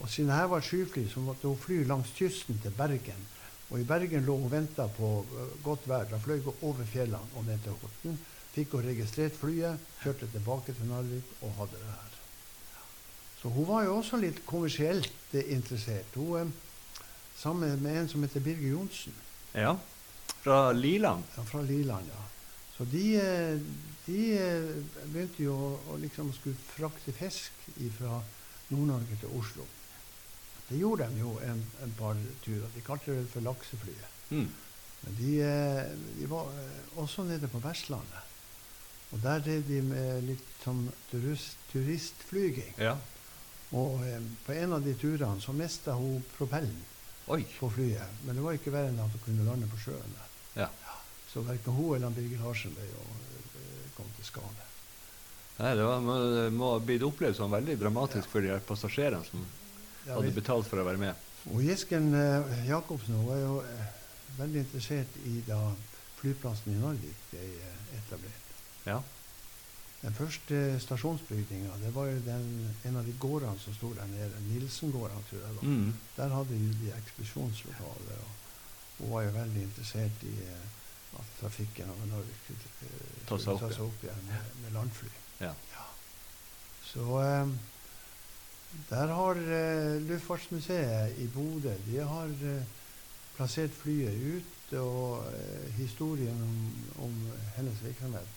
[0.00, 3.24] Og siden det her var et skyfly, så måtte hun fly langs kysten til Bergen.
[3.72, 6.04] Og i Bergen lå hun og venta på eh, godt vær.
[6.10, 8.18] Da fløy hun over fjellene og ned til Horten.
[8.52, 12.18] Fikk hun registrert flyet, kjørte tilbake til Narvik og hadde det her.
[13.40, 16.20] Så hun var jo også litt kommersielt interessert.
[16.20, 16.52] Hun eh,
[17.42, 19.14] Sammen med en som heter Birger Johnsen
[19.56, 19.72] ja.
[20.44, 21.24] Fra Liland.
[21.36, 22.20] ja, fra Liland, ja.
[22.76, 23.56] Så de, eh,
[24.06, 24.20] de
[25.08, 25.56] begynte jo
[25.88, 27.64] å liksom skulle frakte fisk
[27.96, 28.20] fra
[28.68, 29.66] Nord-Norge til Oslo.
[30.72, 32.68] Det gjorde de jo en, en par turer.
[32.74, 34.20] De kalte det for lakseflyet.
[34.32, 34.46] Mm.
[35.02, 38.28] Men de, eh, de var eh, også nede på Vestlandet.
[39.12, 42.72] Og der drev de med litt sånn turist, turistflyging.
[42.80, 42.94] Ja.
[43.76, 46.80] Og eh, på en av de turene så mista hun propellen
[47.26, 47.42] Oi.
[47.58, 48.22] på flyet.
[48.24, 50.18] Men det var ikke verre enn at hun kunne lande på sjøen.
[50.56, 50.70] Ja.
[50.70, 50.98] Ja.
[51.28, 53.08] Så verken hun eller Birger Larsen ble jo,
[53.60, 54.68] eh, kom til skade.
[55.58, 56.16] Nei, det var, må,
[56.56, 59.44] må ha blitt opplevd som veldig dramatisk for de passasjerene som
[60.08, 61.24] hadde betalt for å være med.
[61.52, 63.88] og Gisken eh, Jacobsen var jo eh,
[64.38, 65.58] veldig interessert i da
[66.20, 68.54] flyplassen i Narvik ble eh, etablert.
[68.86, 69.00] Ja.
[70.02, 72.46] Den første stasjonsbygninga det var jo den,
[72.88, 74.44] en av de gårdene som sto der nede.
[74.48, 75.58] Nilsen-gårdene, tror jeg.
[75.62, 75.92] Mm.
[76.16, 78.22] Der hadde jo de ekspedisjonslokaler.
[78.22, 78.38] og
[79.02, 80.70] og, var jo veldig interessert i eh,
[81.18, 84.10] at trafikken over Narvik skulle eh, Ta seg opp, ja.
[84.10, 85.10] igjen med, med landfly.
[85.42, 85.52] Ja.
[86.86, 87.54] Så eh,
[88.88, 92.64] der har eh, Luftfartsmuseet i Bodø de har eh,
[93.36, 96.54] plassert flyet ut, og eh, historien om,
[97.04, 97.18] om
[97.56, 98.28] hennes virksomhet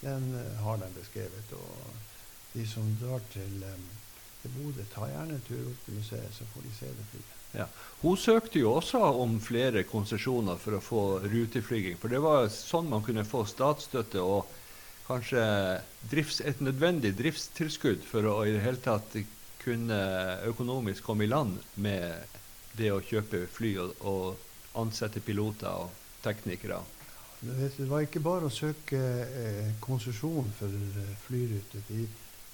[0.00, 1.52] den eh, har de beskrevet.
[1.52, 3.82] Og de som drar til, eh,
[4.42, 7.36] til Bodø, tar gjerne en tur opp til museet, så får de se det flyet.
[8.00, 11.96] Hun søkte jo også om flere konsesjoner for å få ruteflyging.
[11.98, 14.46] For det var sånn man kunne få statsstøtte og
[15.08, 15.42] kanskje
[16.12, 19.18] drifts, et nødvendig driftstilskudd for å i det hele tatt
[19.60, 19.98] kunne
[20.48, 22.38] økonomisk komme i land med
[22.78, 25.90] det å kjøpe fly og, og ansette piloter og
[26.24, 26.80] teknikere.
[27.40, 31.84] Det var ikke bare å søke eh, konsesjon for eh, flyruter.
[31.88, 32.04] De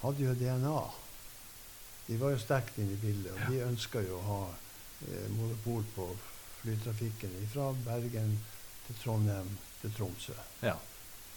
[0.02, 0.78] hadde jo DNA.
[2.06, 4.42] De var jo sterkt inne i bildet, og de ønska jo å ha
[5.08, 6.06] eh, monopol på
[6.60, 8.36] flytrafikken fra Bergen
[8.86, 10.36] til Trondheim til Tromsø.
[10.62, 10.76] Ja.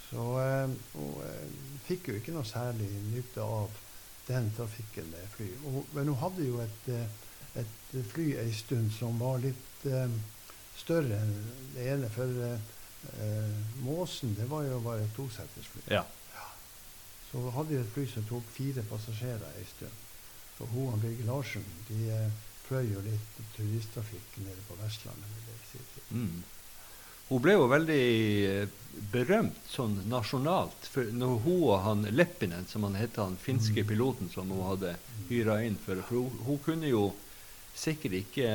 [0.09, 3.73] Så eh, hun eh, fikk jo ikke noe særlig nytte av
[4.29, 5.49] den trafikken med fly.
[5.65, 10.19] Og, men hun hadde jo et, eh, et fly ei stund som var litt eh,
[10.77, 11.33] større enn
[11.75, 12.11] det ene.
[12.13, 15.85] For eh, Måsen det var jo bare et tosetersfly.
[15.89, 16.05] ja.
[17.29, 20.05] Så hadde jo et fly som tok fire passasjerer ei stund.
[20.57, 25.35] For hun og Birger Larsen de eh, fløy jo litt turisttrafikk nede på Vestlandet.
[25.35, 25.83] vil jeg si.
[26.09, 26.41] Mm.
[27.29, 28.03] Hun ble jo veldig
[28.49, 28.67] eh,
[29.13, 30.89] berømt sånn nasjonalt.
[30.91, 33.87] For når hun og han Leppinen, som han het, han finske Mm.
[33.87, 34.95] piloten som hun hadde
[35.29, 37.13] hyra inn for, for hun, hun kunne jo
[37.75, 38.49] sikkert ikke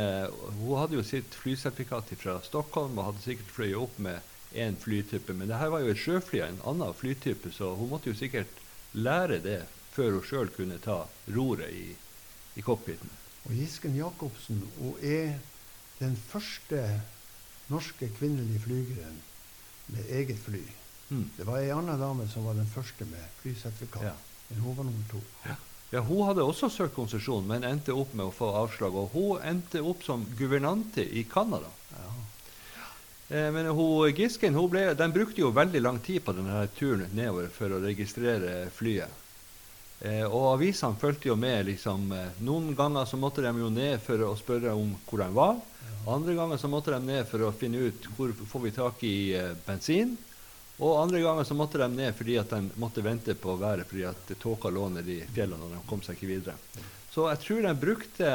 [0.58, 4.20] Hun hadde jo sitt flysertifikat fra Stockholm og hadde sikkert fløyet opp med
[4.54, 8.12] én flytype, men det her var jo et sjøfly, en annen flytype, så hun måtte
[8.12, 8.60] jo sikkert
[8.92, 9.62] lære det
[9.94, 11.96] før hun sjøl kunne ta roret i,
[12.54, 13.10] i cockpiten.
[13.46, 15.38] Og Gisken Jacobsen hun er
[15.98, 16.84] den første
[17.72, 19.20] norske kvinnelige flygeren
[19.86, 20.62] med eget fly.
[21.08, 21.30] Mm.
[21.36, 24.02] Det var ei anna dame som var den første med flysertifikat.
[24.02, 24.14] Ja.
[24.48, 25.20] Men hun var nummer to.
[25.92, 28.94] Ja, Hun hadde også søkt konsesjon, men endte opp med å få avslag.
[28.98, 31.70] Og hun endte opp som guvernante i Canada.
[31.92, 32.08] Ja.
[33.28, 37.12] Eh, men hun, Gisken hun ble, den brukte jo veldig lang tid på denne turen
[37.14, 39.22] nedover for å registrere flyet.
[40.04, 41.64] Eh, og avisene fulgte jo med.
[41.66, 45.30] liksom, eh, Noen ganger så måtte de jo ned for å spørre om hvor de
[45.32, 45.56] var.
[46.06, 49.16] Andre ganger så måtte de ned for å finne ut hvor får vi tak i
[49.32, 50.16] eh, bensin.
[50.78, 54.04] Og andre ganger så måtte de ned fordi at de måtte vente på været fordi
[54.10, 56.56] at tåka lå ned i fjellene og de kom seg ikke videre.
[57.14, 58.30] Så jeg tror de brukte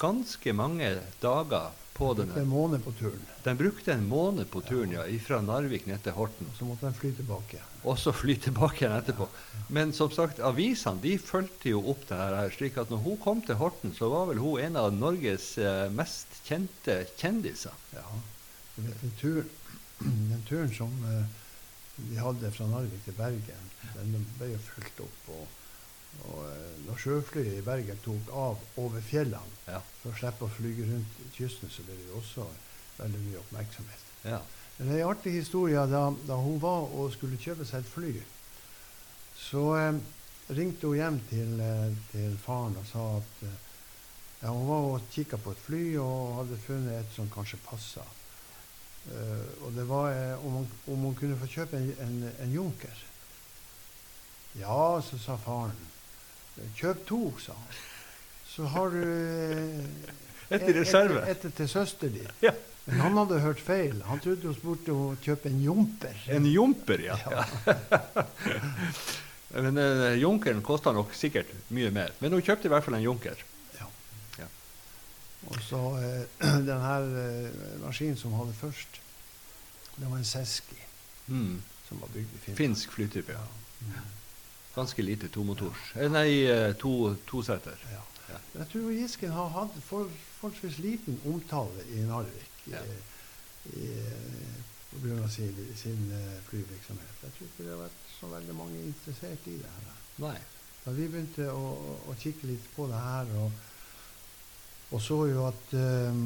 [0.00, 2.26] ganske mange dager på den.
[2.26, 3.26] Brukte en måned på turen.
[3.44, 6.48] Den brukte en måned på turen ja, fra Narvik ned til Horten.
[6.56, 7.60] Så måtte den fly tilbake.
[7.84, 9.28] Og så fly tilbake igjen etterpå.
[9.68, 12.48] Men som sagt, avisene de fulgte jo opp det her.
[12.56, 15.86] slik at når hun kom til Horten, så var vel hun en av Norges eh,
[15.92, 17.76] mest kjente kjendiser.
[17.92, 18.06] Ja.
[18.80, 19.52] Den, turen,
[20.32, 21.38] den turen som eh,
[22.08, 25.32] vi hadde fra Narvik til Bergen, den ble jo fulgt opp.
[25.36, 25.59] Og,
[26.26, 29.80] og eh, når sjøflyet i Bergen tok av over fjellene Ja.
[30.02, 32.46] for å slippe å flyge rundt kysten, så ble det jo også
[32.98, 34.06] veldig mye oppmerksomhet.
[34.24, 34.40] Ja.
[34.78, 35.86] Men det en artig historie.
[35.86, 38.14] Da, da hun var og skulle kjøpe seg et fly,
[39.36, 39.98] så eh,
[40.56, 43.58] ringte hun hjem til, eh, til faren og sa at eh,
[44.40, 48.06] ja, hun var og kikka på et fly og hadde funnet et som kanskje passa.
[49.10, 52.52] Uh, og det var eh, om, hun, om hun kunne få kjøpe en, en, en
[52.52, 52.98] Junker.
[54.60, 55.76] Ja, så sa faren.
[56.78, 57.78] Kjøp to, sa han.
[58.50, 61.22] Så har du eh, Et i reserve.
[61.30, 62.24] Et, et til søster di.
[62.42, 62.52] Ja.
[62.86, 64.00] Men han hadde hørt feil.
[64.08, 66.16] Han trodde hun spurte om å kjøpe en jumper.
[66.34, 67.18] En jumper, ja.
[67.30, 67.44] ja.
[69.64, 72.12] Men uh, junkeren kosta nok sikkert mye mer.
[72.22, 73.40] Men hun kjøpte i hvert fall en junker.
[73.78, 73.86] Ja.
[74.38, 74.48] Ja.
[75.50, 77.48] Og så eh, den her eh,
[77.84, 79.00] maskinen som hadde først,
[79.96, 80.78] det var en Seski
[81.30, 81.60] Mm.
[81.86, 82.56] som var bygd i Finland.
[82.58, 83.34] Finsk flytype.
[83.36, 83.44] Ja.
[83.92, 84.00] ja.
[84.74, 85.90] Ganske lite tomotors.
[85.96, 87.78] Eh, nei, eh, to, toseter.
[87.90, 88.02] Ja.
[88.30, 88.38] Ja.
[88.60, 92.78] Jeg tror Gisken har hatt for, forholdsvis liten omtale i Narvik Ja.
[92.84, 93.88] i, i,
[94.92, 97.24] på grunn av sin, sin eh, flyvirksomhet.
[97.24, 99.90] Jeg tror ikke det har vært så veldig mange interessert i det her.
[100.22, 100.36] Nei.
[100.84, 103.58] Da vi begynte å, å, å kikke litt på det her, og,
[104.94, 106.22] og så jo at um,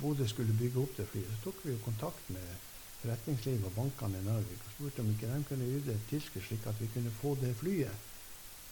[0.00, 2.70] Bodø skulle bygge opp det flyet, så tok vi jo kontakt med
[3.04, 6.66] forretningslivet og bankene i Narvik og spurte om ikke de kunne yte et tilskudd slik
[6.70, 8.10] at vi kunne få det flyet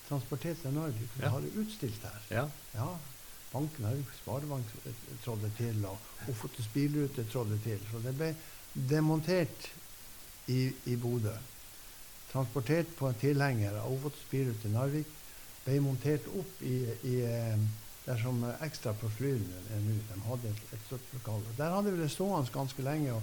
[0.09, 1.09] transportert til Narvik.
[1.13, 1.29] For Ja.
[1.29, 2.23] vi har det utstilt her.
[2.31, 2.45] Ja.
[2.75, 2.89] Ja,
[3.53, 4.65] banken har Sparebank
[5.25, 7.79] trådde til, og Ofoten Bilrute trådde til.
[7.93, 8.35] Så det ble
[8.89, 9.71] demontert
[10.49, 11.37] i, i Bodø.
[12.33, 15.07] Transportert på en tilhenger av Ofoten Bilrute til Narvik.
[15.65, 17.59] Ble montert opp i, i eh,
[18.07, 19.99] der som ekstra på flyene nå.
[20.09, 21.53] De hadde et, et stort lokale.
[21.59, 23.13] Der hadde vi det stående ganske lenge.
[23.13, 23.23] og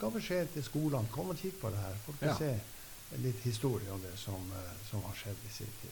[0.00, 1.94] ga beskjed til skolene kom og kikk på det her.
[2.06, 2.36] Folk vil Ja.
[2.38, 5.90] se litt historie om det som, eh, som har skjedd i sin tid.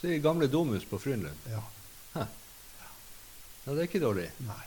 [0.00, 1.36] Så i gamle domhus på Frynlund.
[1.50, 1.62] Ja.
[2.14, 4.28] Ja, det er ikke dårlig.
[4.46, 4.64] Nei.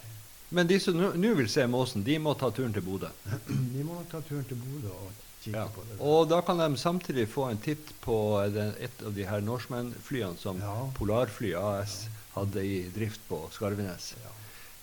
[0.50, 3.08] Men de som nå- vil se måsen, de må ta turen til Bodø.
[3.74, 5.66] De må ta turen til Bodø og kikke Ja.
[5.66, 5.96] på det.
[6.00, 8.18] Og da kan de samtidig få en titt på
[8.52, 10.90] den, et av de her Norseman-flyene som Ja.
[10.94, 14.12] Polarfly AS hadde i drift på Skarvenes.
[14.22, 14.30] Ja.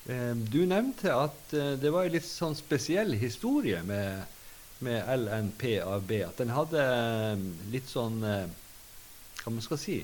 [0.10, 4.24] Eh, du nevnte at eh, det var en litt sånn spesiell historie med,
[4.86, 6.13] med LNPAB.
[6.26, 7.43] At den hadde eh,
[7.74, 10.00] litt sånn Hva man skal si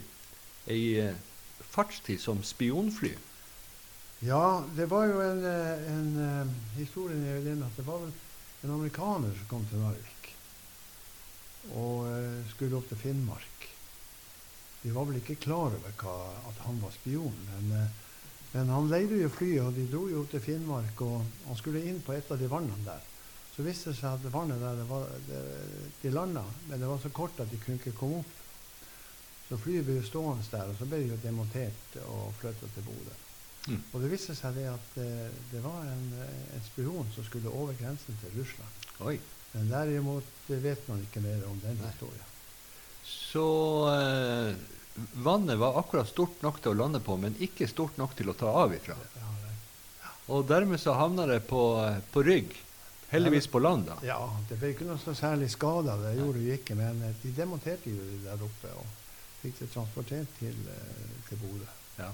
[0.72, 1.14] Ei
[1.76, 3.12] fartstid som spionfly.
[4.26, 9.50] ja, det var jo en, en historie historie i at det var en amerikaner som
[9.50, 10.32] kom til Narvik
[11.76, 12.08] og
[12.54, 13.68] skulle opp til Finnmark.
[14.82, 16.16] De var vel ikke klar over hva,
[16.50, 17.92] at han var spion, men,
[18.56, 22.00] men han leide jo flyet, og de dro jo til Finnmark, og han skulle inn
[22.06, 23.04] på et av de vannene der.
[23.52, 25.42] Så viste det seg at vannet der, det var, det,
[26.02, 28.34] de landa, men det var så kort at de kunne ikke komme opp.
[29.50, 32.88] Så flyet ble jo stående der, og så ble det jo demontert og flyttet til
[32.88, 33.16] Bodø.
[33.66, 33.82] Mm.
[33.92, 35.10] Og det viste seg det at det,
[35.52, 38.84] det var en, eh, en spion som skulle over grensen til Russland.
[39.04, 39.18] Oi.
[39.56, 41.90] Men derimot eh, vet man ikke mer om den Nei.
[41.90, 42.32] historien.
[43.06, 43.48] Så
[43.92, 44.52] eh,
[45.14, 48.36] vannet var akkurat stort nok til å lande på, men ikke stort nok til å
[48.38, 48.96] ta av ifra.
[50.32, 51.62] Og dermed så havna det på,
[52.12, 52.56] på rygg.
[53.12, 53.96] Heldigvis på land, da.
[54.04, 54.18] Ja,
[54.50, 55.94] det ble ikke noe så særlig skada.
[56.02, 56.76] Det gjorde det ikke.
[56.80, 58.88] Men eh, de demonterte jo det der oppe og
[59.44, 61.68] fikk det transportert til, eh, til Bodø.
[62.00, 62.10] Ja.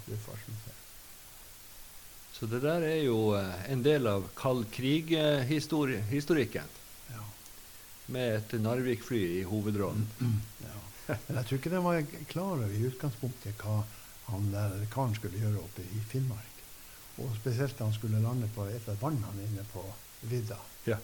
[2.36, 6.68] Så det der er jo eh, en del av kald krig-historikken,
[7.16, 7.24] Ja.
[8.08, 10.08] med et Narvik-fly i hovedrollen.
[10.66, 10.76] Ja.
[11.08, 13.80] Men jeg tror ikke de var klar over i utgangspunktet hva
[14.30, 16.60] han der karen skulle gjøre oppe i Finnmark.
[17.20, 19.84] Og spesielt da han skulle lande på et av vannene inne på
[20.30, 20.58] vidda.
[20.88, 20.98] Ja.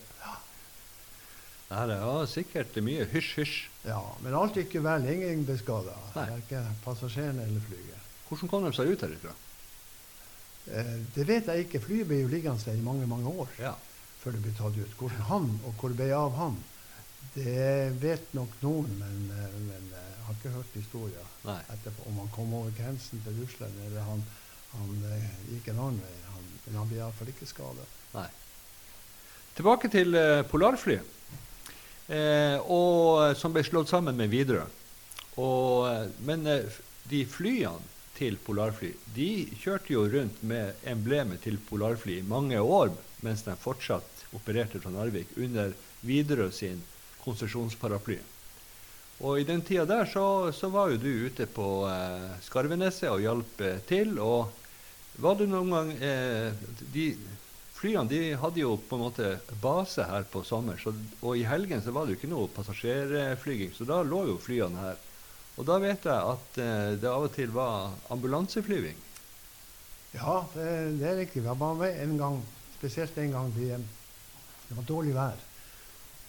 [1.67, 3.55] Nei, det var sikkert mye hysj-hysj.
[3.89, 5.03] Ja, men alt gikk jo vel.
[5.11, 5.97] Ingen ble skada.
[6.15, 8.05] Verken passasjerene eller flyet.
[8.29, 9.33] Hvordan kom de seg ut herifra?
[10.71, 11.81] Eh, det vet jeg ikke.
[11.83, 13.73] Flyet ble jo liggende i mange mange år Ja.
[14.23, 14.95] før det ble tatt ut.
[14.99, 16.55] Hvordan han, og hvor det ble av han,
[17.37, 21.59] det vet nok noen, men, eh, men eh, jeg har ikke hørt historier Nei.
[21.75, 22.07] etterpå.
[22.09, 24.23] Om han kom over grensen til Russland, eller han,
[24.73, 26.15] han eh, gikk en annen vei.
[26.33, 27.85] Han, men han ble iallfall ikke skadet.
[28.15, 28.27] Nei.
[29.57, 30.97] Tilbake til Polarflyet, polarfly,
[32.13, 34.67] eh, og, som ble slått sammen med Widerøe.
[35.37, 36.65] Eh, Men eh,
[37.09, 39.29] de flyene til polarfly de
[39.61, 42.89] kjørte jo rundt med emblemet til polarfly i mange år
[43.21, 46.81] mens de fortsatt opererte fra Narvik under Widerøe sin
[47.27, 48.17] konsesjonsparaply.
[49.27, 53.23] Og i den tida der så, så var jo du ute på eh, Skarveneset og
[53.23, 54.13] hjalp eh, til.
[54.21, 54.51] Og
[55.21, 56.53] var du noen gang eh,
[56.93, 57.09] de,
[57.77, 59.27] Flyene de hadde jo på en måte
[59.61, 60.89] base her på sommer, så,
[61.21, 64.81] og i helgen så var det jo ikke noe passasjerflyging, så da lå jo flyene
[64.81, 65.03] her.
[65.57, 68.97] Og da vet jeg at eh, det av og til var ambulanseflyving.
[70.15, 71.43] Ja, det, det er riktig.
[71.45, 72.41] Vi var med en gang,
[72.79, 73.85] spesielt en gang eh,
[74.67, 75.46] det var dårlig vær.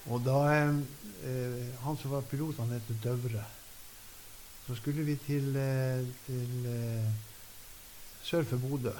[0.06, 3.44] Og da eh, Han som var pilot, han heter Døvre.
[4.66, 7.12] Så skulle vi til, eh, til eh,
[8.22, 8.94] sør for Bodø.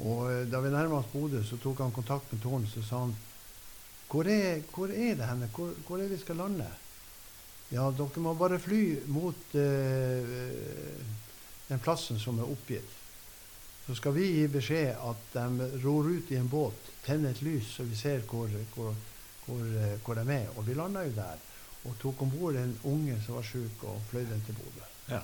[0.00, 3.04] Og eh, da vi nærma oss Bodø, så tok han kontakt med tårnet så sa
[3.06, 3.16] han
[4.10, 5.46] hvor er, hvor er det henne?
[5.54, 6.66] Hvor, hvor er vi skal lande?
[7.70, 10.32] Ja, dere må bare fly mot eh,
[11.68, 12.96] den plassen som er oppgitt.
[13.86, 17.70] Så skal vi gi beskjed at de ror ut i en båt, tenner et lys,
[17.76, 18.98] så vi ser hvor, hvor,
[19.50, 20.48] hvor, eh, hvor de er.
[20.56, 21.42] Og vi landa jo der.
[21.88, 24.88] Og tok om bord en unge som var sjuk, og fløy den til Bodø.
[25.08, 25.20] Ja.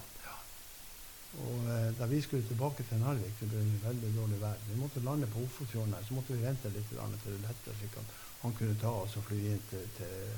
[1.44, 4.60] Og eh, da vi skulle tilbake til Narvik, det ble det veldig dårlig vær.
[4.70, 7.00] Vi måtte lande på Ofotfjorden her, så måtte vi vente litt til
[7.34, 10.30] det lette, slik at han kunne ta oss og fly inn til, til,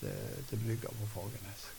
[0.00, 1.70] til, til brygga på Fagernes.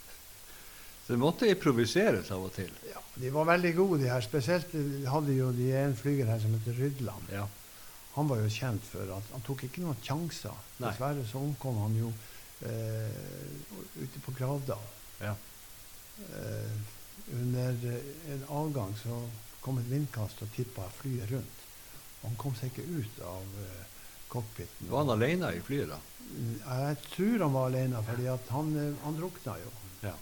[1.04, 2.72] Så det måtte improviseres av og til.
[2.88, 4.24] Ja, de var veldig gode, de her.
[4.24, 4.72] Spesielt
[5.12, 7.34] hadde jo de en flyger her som heter Rydland.
[7.36, 7.46] Ja.
[8.16, 10.54] Han var jo kjent for at han tok ikke noen sjanser.
[10.78, 12.12] Dessverre så omkom han jo
[12.62, 13.16] eh,
[13.98, 14.84] ute på Gravdal.
[15.24, 15.34] Ja.
[16.38, 16.76] Eh,
[17.34, 19.18] under eh, en avgang så
[19.64, 21.66] kom et vindkast og tippa flyet rundt.
[22.24, 23.84] Han kom seg ikke ut av eh,
[24.30, 24.90] cockpiten.
[24.92, 25.98] Var han alene i flyet da?
[26.24, 29.74] Mm, Jeg tror han var alene, fordi han, eh, han drukna jo.
[30.06, 30.14] Ja.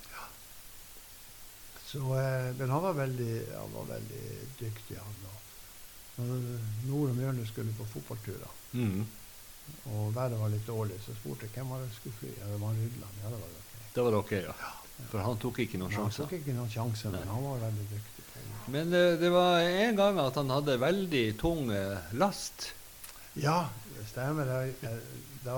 [1.91, 4.25] Så, eh, men han var veldig, han var veldig
[4.59, 4.97] dyktig.
[4.97, 5.50] Han, og, når
[6.17, 9.05] Nord og Mjølner skulle på fotballturer, Mm.
[9.85, 12.29] og været var litt dårlig, så spurte jeg hvem var det skulle fly.
[12.39, 13.15] Ja, det var Rydland.
[13.23, 13.61] Ja, det var det.
[13.61, 13.93] ok.
[13.95, 14.71] Det var ok, ja.
[15.11, 16.23] For han tok ikke noen sjanser?
[16.23, 17.33] Han tok ikke noen sjanser, men Nei.
[17.33, 18.25] han var veldig dyktig.
[18.67, 22.67] Men eh, det var en gang at han hadde veldig tung eh, last.
[23.35, 24.45] Ja, det stemmer.
[24.45, 24.99] Jeg, jeg,
[25.45, 25.55] da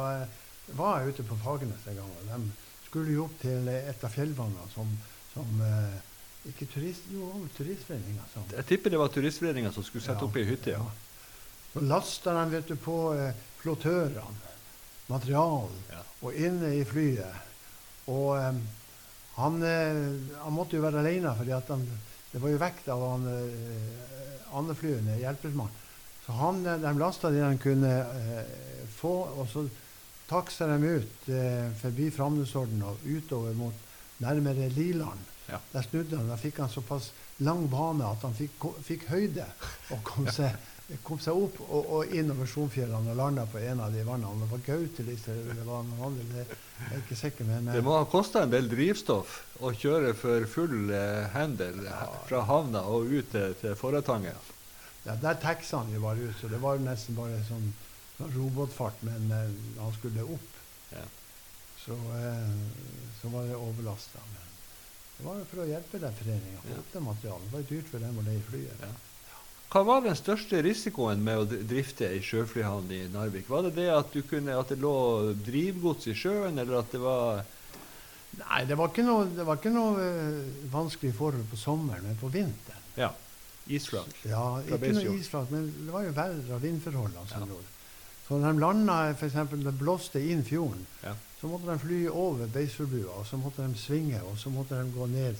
[0.77, 2.11] var jeg ute på Fagernes en gang.
[2.21, 2.51] og De
[2.87, 4.89] skulle jo opp til et av fjellvannene som,
[5.33, 5.97] som eh,
[6.49, 10.35] ikke turist, jo, turistforeninga som Jeg tipper det var Turistforeninga som skulle sette Ja, opp
[10.37, 10.73] ei hytte.
[10.75, 10.83] Ja.
[11.73, 14.51] Så lasta de vet du, på eh, flottørene,
[15.07, 16.01] materialen, Ja.
[16.21, 17.39] og inne i flyet.
[18.11, 18.59] Og eh,
[19.37, 20.01] han, eh,
[20.43, 21.87] han måtte jo være alene, fordi han,
[22.33, 25.71] det var jo vekt av han eh, andeflyvende hjelpesmann.
[26.25, 29.65] Så han, eh, de lasta det de kunne eh, få, og så
[30.29, 33.73] taksa de ut eh, forbi Framnesorden og utover mot
[34.23, 35.31] nærmere Liland.
[35.53, 35.59] Ja.
[35.73, 36.29] Der snudde han.
[36.33, 37.11] Da fikk han såpass
[37.45, 39.45] lang bane at han fikk, fikk høyde
[39.93, 40.53] og kom seg,
[41.05, 44.43] kom seg opp og, og innover Sonfjellene og landa på en av de vannene.
[44.43, 47.77] Det var Gautelis eller det var noen andre, det er jeg ikke sikker men eh,
[47.79, 51.79] Det må ha kosta en del drivstoff å kjøre for full eh, hendel
[52.27, 54.37] fra havna og ut til, til Forretangen.
[55.05, 57.69] ja, Der taxa han jo bare ut, så det var nesten bare sånn,
[58.19, 59.01] sånn robotfart.
[59.07, 59.51] Men eh,
[59.81, 60.49] han skulle opp,
[60.93, 61.05] Ja.
[61.85, 62.57] så, eh,
[63.21, 64.21] så var det overlasta.
[64.33, 64.52] Men
[65.23, 67.43] det var jo for å hjelpe den foreninga å få opp det materialet.
[67.47, 68.81] Det var dyrt for dem å leie flyet.
[68.83, 68.89] Ja.
[69.71, 73.47] Hva var den største risikoen med å drifte ei sjøflyhavn i Narvik?
[73.49, 74.91] Var det det at, du kunne, at det lå
[75.47, 77.45] drivgods i sjøen, eller at det var
[78.33, 82.17] Nei, det var ikke noe, det var ikke noe eh, vanskelig forhold på sommeren, men
[82.17, 82.81] på vinteren.
[82.97, 83.11] Ja.
[83.69, 84.09] isflak.
[84.27, 87.51] Ja, ikke noe isflak, men det var jo av vindforholdene som Ja.
[87.53, 87.72] rådde.
[88.33, 89.33] Så når de landa, f.eks.
[89.61, 91.11] det blåste inn fjorden, Ja.
[91.39, 94.89] så måtte de fly over Beisfjordbua, og så måtte de svinge, og så måtte de
[94.95, 95.35] gå ned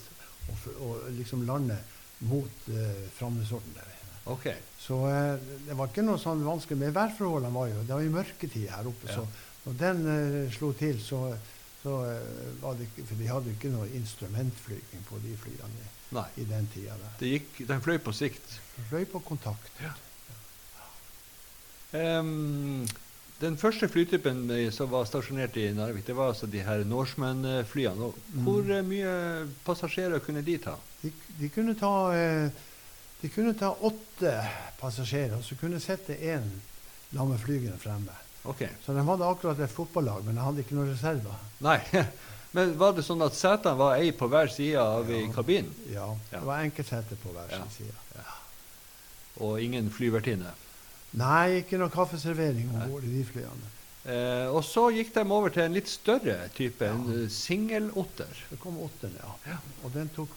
[0.52, 1.78] og, og liksom lande
[2.20, 3.89] mot eh, Framnesorten der.
[4.30, 4.46] Ok.
[4.80, 6.78] Så eh, det var ikke noe sånn vanskelig.
[6.84, 9.16] Men værforholdene var jo Det var jo mørketid her oppe, Ja.
[9.16, 9.26] så
[9.66, 11.24] når den eh, slo til, så,
[11.82, 15.89] så eh, var det ikke For de hadde jo ikke noe instrumentflyging på de flyene
[16.14, 17.18] i, i den tida der.
[17.20, 18.60] Det gikk, den fløy på sikt.
[18.78, 19.72] De fløy på kontakt.
[21.94, 22.86] Ehm,
[23.41, 27.96] den første flytypen eh, som var stasjonert i Narvik, det var altså de her Norseman-flyene.
[28.00, 28.44] Hvor Mm.
[28.48, 30.76] Hvor eh, mye passasjerer kunne de ta?
[31.04, 32.50] De, de, kunne ta, eh,
[33.22, 34.34] de kunne ta åtte
[34.82, 36.48] passasjerer, og så kunne sette én
[37.14, 38.16] lammeflygende fremme.
[38.46, 38.70] Okay.
[38.86, 41.36] Så de hadde akkurat et fotballag, men de hadde ikke noen reserver.
[41.64, 41.80] Nei.
[42.54, 45.22] Men var det sånn at setene var ei på hver side av Ja.
[45.34, 45.72] kabinen?
[45.89, 46.38] Ja, Ja.
[46.39, 47.58] Det var enkeltsete på hver Ja.
[47.64, 48.26] sin side.
[49.41, 50.52] Og ingen flyvertinne?
[51.20, 53.70] Nei, ikke noe kaffeservering om bord i de flyene.
[54.09, 56.91] Eh, og så gikk de over til en litt større type, Ja.
[56.91, 58.32] en singelotter.
[58.49, 59.36] Det kom otteren, ja.
[59.53, 59.57] Ja.
[59.84, 60.34] Og den tok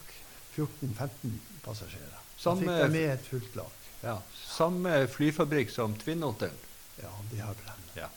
[0.57, 2.12] 14-15 passasjerer.
[2.12, 3.72] Da Samme- fikk de med et fullt lag.
[4.03, 4.18] Ja.
[4.47, 6.59] Samme flyfabrikk som Twin-otteren.
[7.03, 7.97] Ja, de har brent.
[7.97, 8.09] Ja.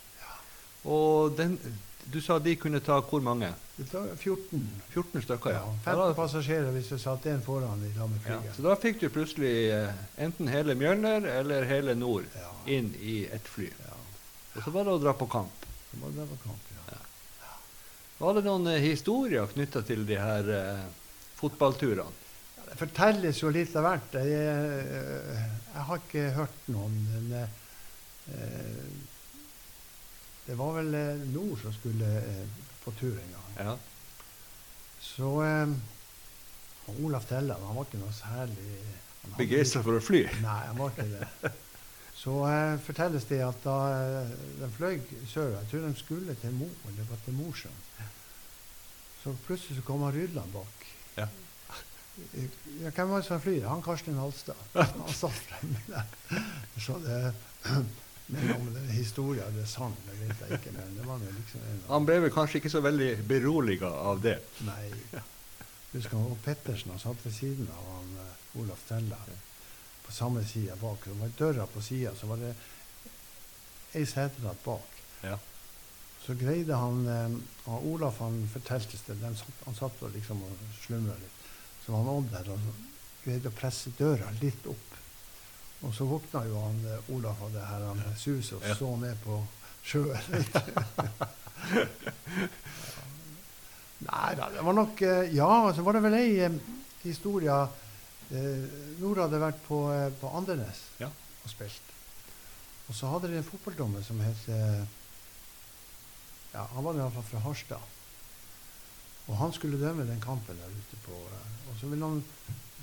[0.85, 1.57] Og den,
[2.05, 3.49] du sa de kunne ta hvor mange?
[3.77, 4.61] De tar 14.
[4.93, 5.59] 14 stykker, ja.
[5.85, 8.39] Ja, Ja, 15 passasjerer hvis du satte en foran i lag med ja.
[8.55, 12.49] Så da fikk du plutselig eh, enten hele Mjølner eller hele nord Ja.
[12.65, 13.69] inn i ett fly.
[13.85, 13.97] Ja.
[14.55, 15.67] Og så var det å dra på kamp.
[15.91, 16.97] Så var det være kamp, ja.
[18.19, 20.81] Var det noen eh, historier knytta til de her eh,
[21.39, 22.17] fotballturene?
[22.69, 24.17] Det fortelles jo litt av hvert.
[24.19, 27.55] Jeg, jeg, jeg har ikke hørt noen, men eh,
[30.49, 33.55] det var vel eh, Nord som skulle eh, på tur en gang.
[33.59, 33.77] Ja.
[35.03, 35.73] Så eh,
[36.89, 38.77] og Olaf Telland han var ikke noe særlig
[39.21, 40.23] han Begeistra for å fly?
[40.41, 41.51] Nei, han var ikke det.
[42.19, 44.97] Så eh, fortelles det at da eh, de fløy
[45.29, 47.85] sørover, jeg tror de skulle til Mo, eller det var til Mosjøen,
[49.19, 50.83] så plutselig så kom han Rydland bak.
[51.17, 51.27] Ja.
[52.81, 53.67] Ja, hvem var det som flyr?
[53.67, 54.59] Han Karsten Halstad.
[54.73, 56.43] Han satt fremme der.
[56.79, 57.19] Så det,
[58.29, 60.73] men om det er historie eller sang, det vet jeg ikke.
[60.75, 64.21] Men det var jo liksom en Han ble vel kanskje ikke så veldig beroliga av
[64.21, 64.35] det.
[64.67, 64.91] Nei.
[65.95, 69.17] Husker han og Pettersen han satt ved siden av han, uh, Olaf Tella.
[70.05, 71.07] På samme side bak.
[71.07, 72.53] Det var døra på sida, så var det
[73.97, 75.01] ei seterad bak.
[75.25, 75.39] Ja.
[76.21, 80.45] Så greide han, uh, han Olaf han fortalte det, den satt, han satt og liksom
[80.45, 81.41] og slumra litt.
[81.81, 82.69] Så var han Odd der og
[83.25, 84.88] greide å presse døra litt opp.
[85.87, 89.15] Og så våkna jo han eh, Olaf av det her han suset og så ned
[89.23, 89.37] på
[89.87, 90.45] sjøen.
[94.09, 96.57] Nei da, det var nok eh, Ja, så var det vel ei eh,
[97.03, 97.55] historie
[98.31, 98.63] eh,
[99.01, 99.79] Nora hadde vært på,
[100.21, 101.09] på Andenes Ja.
[101.43, 101.87] og spilt.
[102.89, 104.41] Og så hadde de en fotballdommer som het
[106.53, 107.83] Ja, han var i hvert fall fra Harstad.
[109.29, 112.23] Og han skulle dømme den kampen der ute på Og så ville han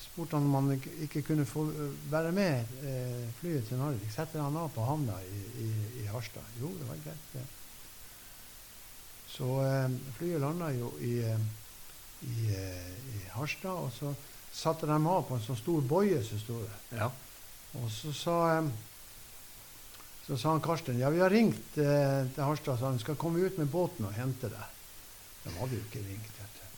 [0.00, 4.10] spurte han om han ikke, kunne få eh, være med eh, flyet til Narvik.
[4.12, 5.68] Setter han av på havna i, i,
[6.02, 6.44] i Harstad?
[6.60, 7.28] Jo, det var greit.
[7.32, 7.44] det.
[9.36, 11.46] Så eh, flyet landa jo i, eh,
[12.28, 14.12] i, eh, i Harstad, og så
[14.52, 17.00] satte de av på en sånn stor boie som sto der.
[17.00, 17.10] Ja.
[17.76, 18.70] Og så sa, eh,
[20.28, 23.44] så sa han Karsten ja, vi har ringt eh, til Harstad, så han skal komme
[23.44, 24.72] ut med båten og hente deg.
[25.44, 26.32] De hadde jo ikke ringt.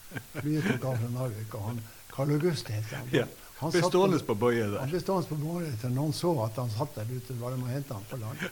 [0.08, 1.80] Flyet tok av fra Narvik, og han
[2.18, 3.06] Karl August het han.
[3.14, 3.26] Ja.
[3.58, 6.70] Han Ble stående på bøye han ble stående på bøye til noen så at han
[6.70, 7.34] satt der ute.
[7.38, 8.38] Bare å hente han på land.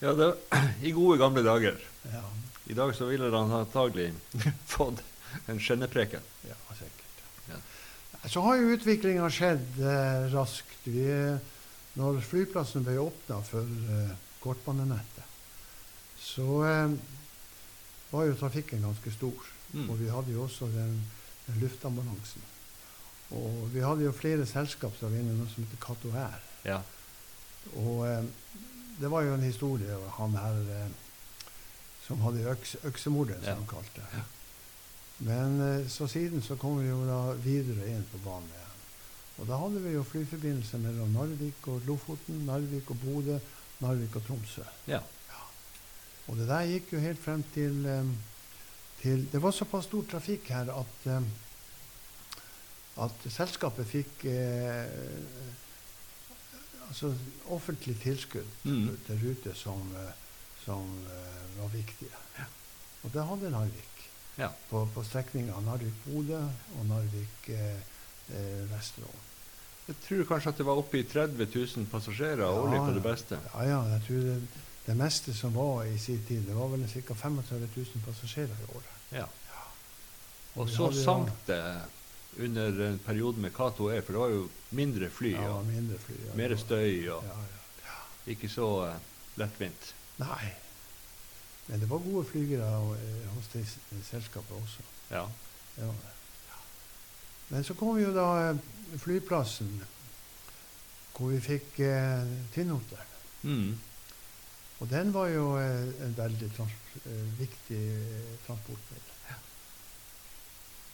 [0.00, 0.30] Ja, det,
[0.88, 1.76] I gode gamle dager.
[2.08, 2.22] Ja,
[2.72, 4.14] I dag så ville han antagelig
[4.74, 5.02] fått
[5.46, 6.24] en skjennepreken.
[6.48, 7.20] ja sikkert.
[7.50, 7.58] Ja.
[8.24, 10.72] Så har jo utviklinga skjedd eh, raskt.
[10.88, 11.04] Vi,
[12.00, 15.36] når flyplassen ble åpna for eh, kortbanenettet,
[16.16, 16.96] så eh,
[18.10, 19.52] var jo trafikken ganske stor.
[19.72, 19.90] Mm.
[19.90, 20.96] Og vi hadde jo også den,
[21.46, 22.42] den luftambulansen.
[23.30, 26.40] Og vi hadde jo flere selskap som var inne, noe som heter Cato Air.
[26.66, 26.80] Ja.
[27.78, 28.24] Og eh,
[29.00, 30.88] det var jo en historie han her eh,
[32.06, 33.58] som hadde øks, øksemorderen, som Ja.
[33.60, 34.24] han kalte det.
[35.30, 38.56] Men eh, så siden så kom vi jo da videre inn på banen igjen.
[39.40, 43.38] Og da hadde vi jo flyforbindelse mellom Narvik og Lofoten, Narvik og Bodø,
[43.80, 44.66] Narvik og Tromsø.
[44.90, 45.00] ja.
[46.28, 48.04] Og det der gikk jo helt frem til, eh,
[49.02, 51.22] til Det var såpass stor trafikk her at, eh,
[53.04, 54.86] at selskapet fikk eh,
[56.88, 57.14] altså
[57.54, 58.96] offentlig tilskudd Mm.
[59.06, 60.12] til ruter som, eh,
[60.64, 62.16] som eh, var viktige.
[63.04, 63.86] Og det hadde Narvik.
[64.38, 64.48] Ja.
[64.70, 66.42] På, på strekninga Narvik-Bodø
[66.78, 69.20] og Narvik-Vesterålen.
[69.20, 69.26] eh,
[69.88, 73.02] Jeg tror kanskje at det var oppe i 30 000 passasjerer årlig Ja, på det
[73.02, 73.38] beste.
[73.54, 74.36] Ja, ja, jeg tror det,
[74.90, 77.14] det meste som var i sin tid, det var vel ca.
[77.14, 78.94] 35 000 passasjerer i året.
[79.14, 79.26] Ja.
[80.54, 81.62] Og Og så hadde sank det
[82.38, 85.98] under en periode med Cato Air, for det var jo mindre fly Ja, og mindre
[85.98, 86.16] fly.
[86.26, 87.38] Ja, mer støy og Ja,
[87.84, 88.00] ja.
[88.34, 88.94] ikke så uh,
[89.38, 89.94] lettvint.
[90.18, 90.50] Nei.
[91.66, 92.66] Men det var gode flygere
[92.96, 93.64] eh, hos det
[94.10, 94.82] selskapet også.
[95.10, 95.26] Ja.
[95.78, 95.92] ja.
[97.48, 98.58] Men så kom jo da eh,
[98.98, 99.70] flyplassen,
[101.14, 103.06] hvor vi fikk eh, Tinnoter.
[103.42, 103.78] Mm.
[104.80, 106.72] Og den var jo eh, en veldig trans
[107.04, 109.36] eh, viktig eh, transportmiddel.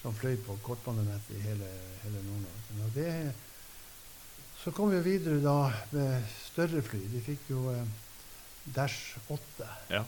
[0.03, 1.70] Som fløy på kortbanenettet i hele,
[2.03, 3.32] hele Nord-Norge.
[4.62, 7.01] Så kom vi videre da med større fly.
[7.12, 7.87] De fikk jo eh,
[8.74, 9.70] Dash 8.
[9.95, 10.05] ja.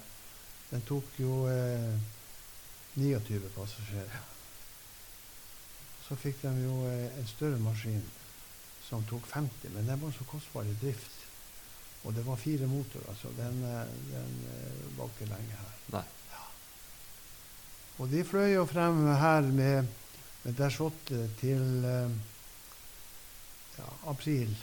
[0.68, 1.94] Den tok jo eh,
[2.98, 4.24] 29 passasjerer.
[6.08, 8.02] Så fikk de jo eh, en større maskin
[8.88, 11.17] som tok 50, men den var så kostbar i drift.
[12.08, 15.74] Og det var fire motorer, så den, eh, den eh, var ikke lenge her.
[15.92, 16.06] Nei.
[17.98, 19.86] Og de fløy jo frem her med,
[20.44, 22.12] med Dash 8 til eh,
[23.78, 24.54] ja, april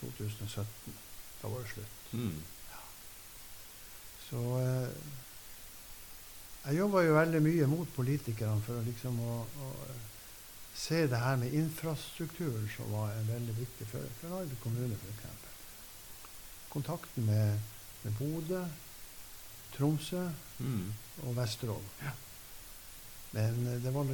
[0.00, 0.94] 2017.
[1.42, 2.12] Da var det slutt.
[2.12, 2.42] Mm.
[4.28, 4.88] Så eh,
[6.66, 9.68] jeg jobba jo veldig mye mot politikerne for å liksom å, å
[10.78, 15.37] se det her med infrastrukturen som var en veldig viktig for, for Narvik kommune, f.eks.
[16.68, 17.58] Kontakten med,
[18.02, 18.64] med Bodø,
[19.76, 20.92] Tromsø Mm.
[21.22, 21.90] og Vesterålen.
[23.32, 24.08] Men eh, det var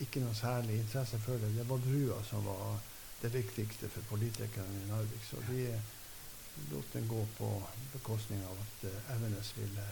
[0.00, 1.50] ikke noe særlig interesse for det.
[1.56, 2.78] Det var brua som var
[3.22, 5.24] det viktigste for politikerne i Narvik.
[5.30, 5.66] Så de
[6.70, 7.50] lot den gå på
[7.92, 9.84] bekostning av at eh, Evenes ville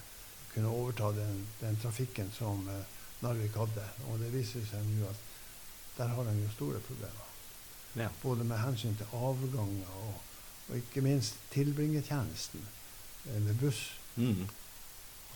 [0.54, 3.84] kunne overta den, den trafikken som eh, Narvik hadde.
[4.08, 5.28] Og det viser seg nå at
[5.98, 7.28] der har de jo store problemer.
[7.96, 8.08] Ja.
[8.22, 10.14] Både med hensyn til avganger og,
[10.70, 12.62] og ikke minst tilbringertjenesten
[13.26, 13.80] eh, med buss.
[14.16, 14.46] Mm.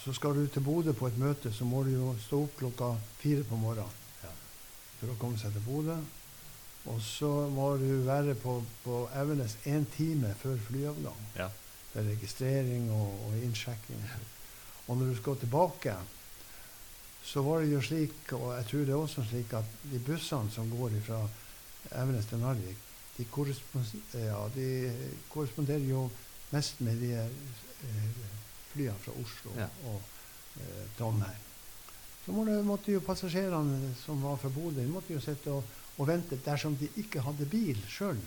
[0.05, 2.93] Så skal du til Bodø på et møte, så må du jo stå opp klokka
[3.23, 4.31] fire på morgenen Ja.
[5.01, 5.97] for å komme seg til Bodø.
[6.93, 11.49] Og så må du være på, på Evenes én time før flyavgang Ja.
[11.93, 14.03] for registrering og, og innsjekking.
[14.89, 15.95] Og når du skal tilbake,
[17.25, 20.51] så var det jo slik, og jeg tror det er også slik, at de bussene
[20.53, 21.23] som går fra
[22.03, 22.84] Evenes til Narvik,
[23.17, 24.67] de, korrespons ja, de
[25.33, 26.09] korresponderer jo
[26.53, 28.25] mest med de eh,
[28.73, 29.69] flyene fra Oslo Ja.
[29.91, 30.01] og
[30.61, 31.41] eh, Trondheim.
[32.25, 35.65] Så må det, måtte jo passasjerene som var fra Bodø, måtte jo sitte og,
[35.99, 38.19] og vente dersom de ikke hadde bil sjøl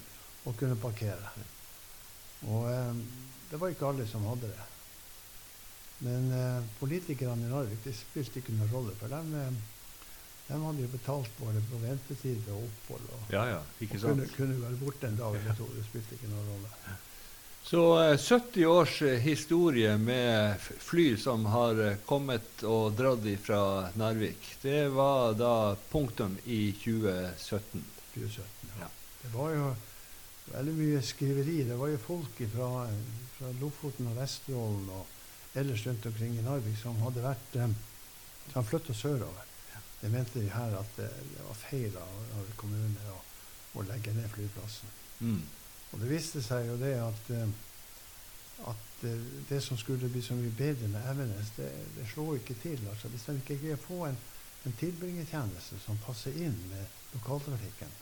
[0.46, 1.32] og kunne parkere.
[2.48, 3.00] Og eh,
[3.52, 4.68] det var ikke alle som hadde det.
[6.06, 9.34] Men eh, politikerne i Narvik de spilte ikke noen rolle, for dem.
[9.34, 9.58] eh,
[10.48, 13.10] de hadde jo betalt både på ventetid og opphold.
[13.18, 13.60] Og, ja, ja.
[13.84, 14.22] Ikke sant?
[14.22, 15.68] kunne, kunne være borte en dag eller to.
[15.76, 16.96] Det spilte ikke noen rolle.
[17.68, 23.60] Så eh, 70 års eh, historie med fly som har eh, kommet og dratt fra
[24.00, 24.54] Narvik.
[24.62, 27.84] Det var da punktum i 2017.
[28.14, 28.72] 2017.
[28.72, 28.86] Ja.
[28.86, 28.90] Ja.
[29.26, 29.68] Det var jo
[30.54, 31.58] veldig mye skriveri.
[31.68, 32.72] Det var jo folk fra,
[33.36, 37.76] fra Lofoten og Vesterålen og ellers rundt omkring i Narvik som hadde vært eh,
[38.54, 39.44] som flytta sørover.
[40.02, 42.10] De mente de her at det, det var feil av
[42.58, 43.22] kommunen kommune å,
[43.80, 44.92] å legge ned flyplassen.
[45.20, 45.42] Mm.
[45.92, 49.06] Og det viste seg jo det at, eh, at
[49.50, 52.82] det som skulle bli så mye bedre med Evenes, det, det slo ikke til.
[52.92, 54.20] Altså, hvis de ikke greier å få en,
[54.66, 57.94] en tilbringertjeneste som passer inn med lokaltrafikken,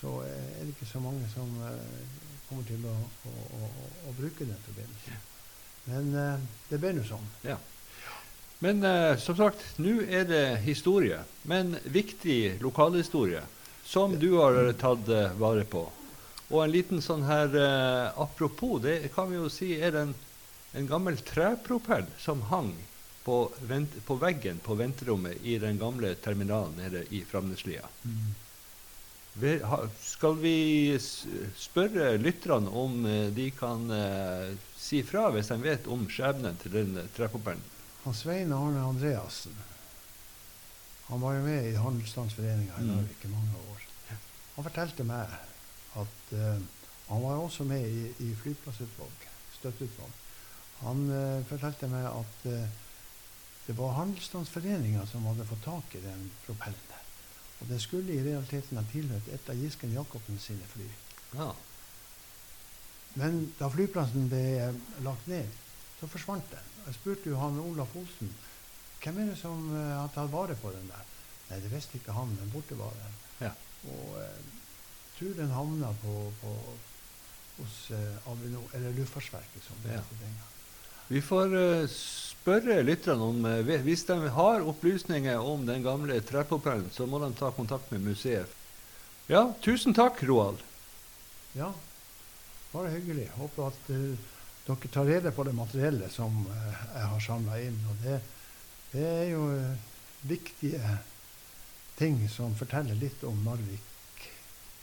[0.00, 2.16] så eh, er det ikke så mange som eh,
[2.48, 2.96] kommer til å,
[3.30, 3.74] å, å,
[4.10, 5.28] å bruke den forbindelsen.
[5.82, 6.12] Men
[6.70, 7.24] det ble nå sånn.
[7.42, 7.56] Ja.
[8.62, 11.18] Men eh, som sagt, nå er det historie.
[11.48, 13.42] Men viktig lokalhistorie
[13.84, 15.82] som du har tatt eh, vare på.
[16.52, 20.14] Og en liten sånn her eh, apropos, det kan vi jo si er en,
[20.78, 22.70] en gammel trepropell som hang
[23.24, 27.88] på, vent, på veggen på venterommet i den gamle terminalen nede i Framneslia.
[28.04, 28.32] Mm.
[30.00, 30.98] skal vi
[31.56, 36.74] spørre lytterne om eh, de kan eh, si fra hvis de vet om skjebnen til
[36.76, 37.71] den eh, trepropellen?
[38.04, 39.54] Han Svein Arne Andreassen
[41.12, 42.84] han var jo med i Handelsstandsforeninga i.
[42.88, 43.82] Narvik i mange år.
[44.54, 45.34] Han fortalte meg
[46.00, 46.62] at uh,
[47.08, 49.26] han var også med i, i flyplassutvalget,
[49.58, 50.14] støtteutvalg.
[50.80, 52.62] Han uh, fortalte meg at uh,
[53.66, 57.04] det var Handelsstandsforeninga som hadde fått tak i den propellen der.
[57.60, 60.88] Og den skulle i realiteten ha tilhørt et av Gisken Jacobsen sine fly.
[61.36, 61.52] Ja.
[63.20, 64.72] Men da flyplassen ble
[65.04, 65.60] lagt ned,
[66.00, 66.71] så forsvant den.
[66.86, 68.32] Jeg spurte jo han Olaf Olsen
[69.02, 71.06] hvem er det som uh, har tatt vare på den der.
[71.48, 73.16] Nei, det visste ikke han, men borte var den.
[73.48, 73.50] Ja.
[73.90, 74.52] Og uh,
[75.16, 76.52] tror den havna på, på,
[77.58, 80.04] hos uh, Avinor, eller Luftfartsverket, som det Ja.
[80.04, 80.52] het den gang.
[81.08, 86.90] Vi får uh, spørre lytterne om uh, Hvis de har opplysninger om den gamle trepropellen,
[86.94, 88.54] så må de ta kontakt med museet.
[89.28, 90.62] Ja, tusen takk, Roald.
[91.58, 91.72] Ja,
[92.72, 93.28] bare hyggelig.
[93.36, 94.16] Håper at eh,
[94.66, 97.78] dere tar rede på det materiellet som eh, jeg har samla inn.
[97.90, 98.20] Og det,
[98.92, 99.88] det er jo eh,
[100.30, 100.98] viktige
[101.98, 103.88] ting som forteller litt om Narvik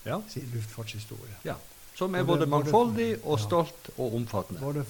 [0.04, 0.20] Ja.
[0.32, 1.54] sin luftfartshistorie.
[1.96, 3.44] Som er Både- både både- mangfoldig og ja.
[3.44, 4.60] stolt og omfattende.
[4.60, 4.84] Både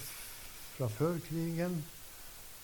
[0.77, 1.81] fra før krigen,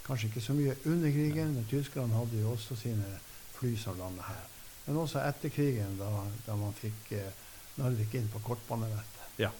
[0.06, 3.18] kanskje ikke så mye under krigen, men tyskerne hadde jo også sine
[3.58, 4.44] fly som landet her.
[4.86, 6.10] Men også etter krigen, da,
[6.46, 7.32] da man fikk eh,
[7.76, 9.24] Narvik inn på kortbanenettet.
[9.38, 9.50] Ja.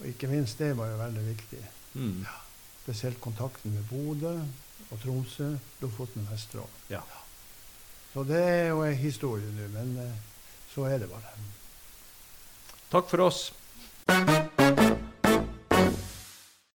[0.00, 1.60] Og ikke minst det var jo veldig viktig.
[1.94, 2.26] Mm.
[2.82, 4.34] Spesielt kontakten med Bodø
[4.90, 6.82] og Tromsø, Lofoten og Vesterålen.
[6.90, 7.02] Ja.
[8.12, 10.14] Så det er jo en historie nå, men eh,
[10.74, 11.34] så er det bare.
[12.90, 13.52] Takk for oss.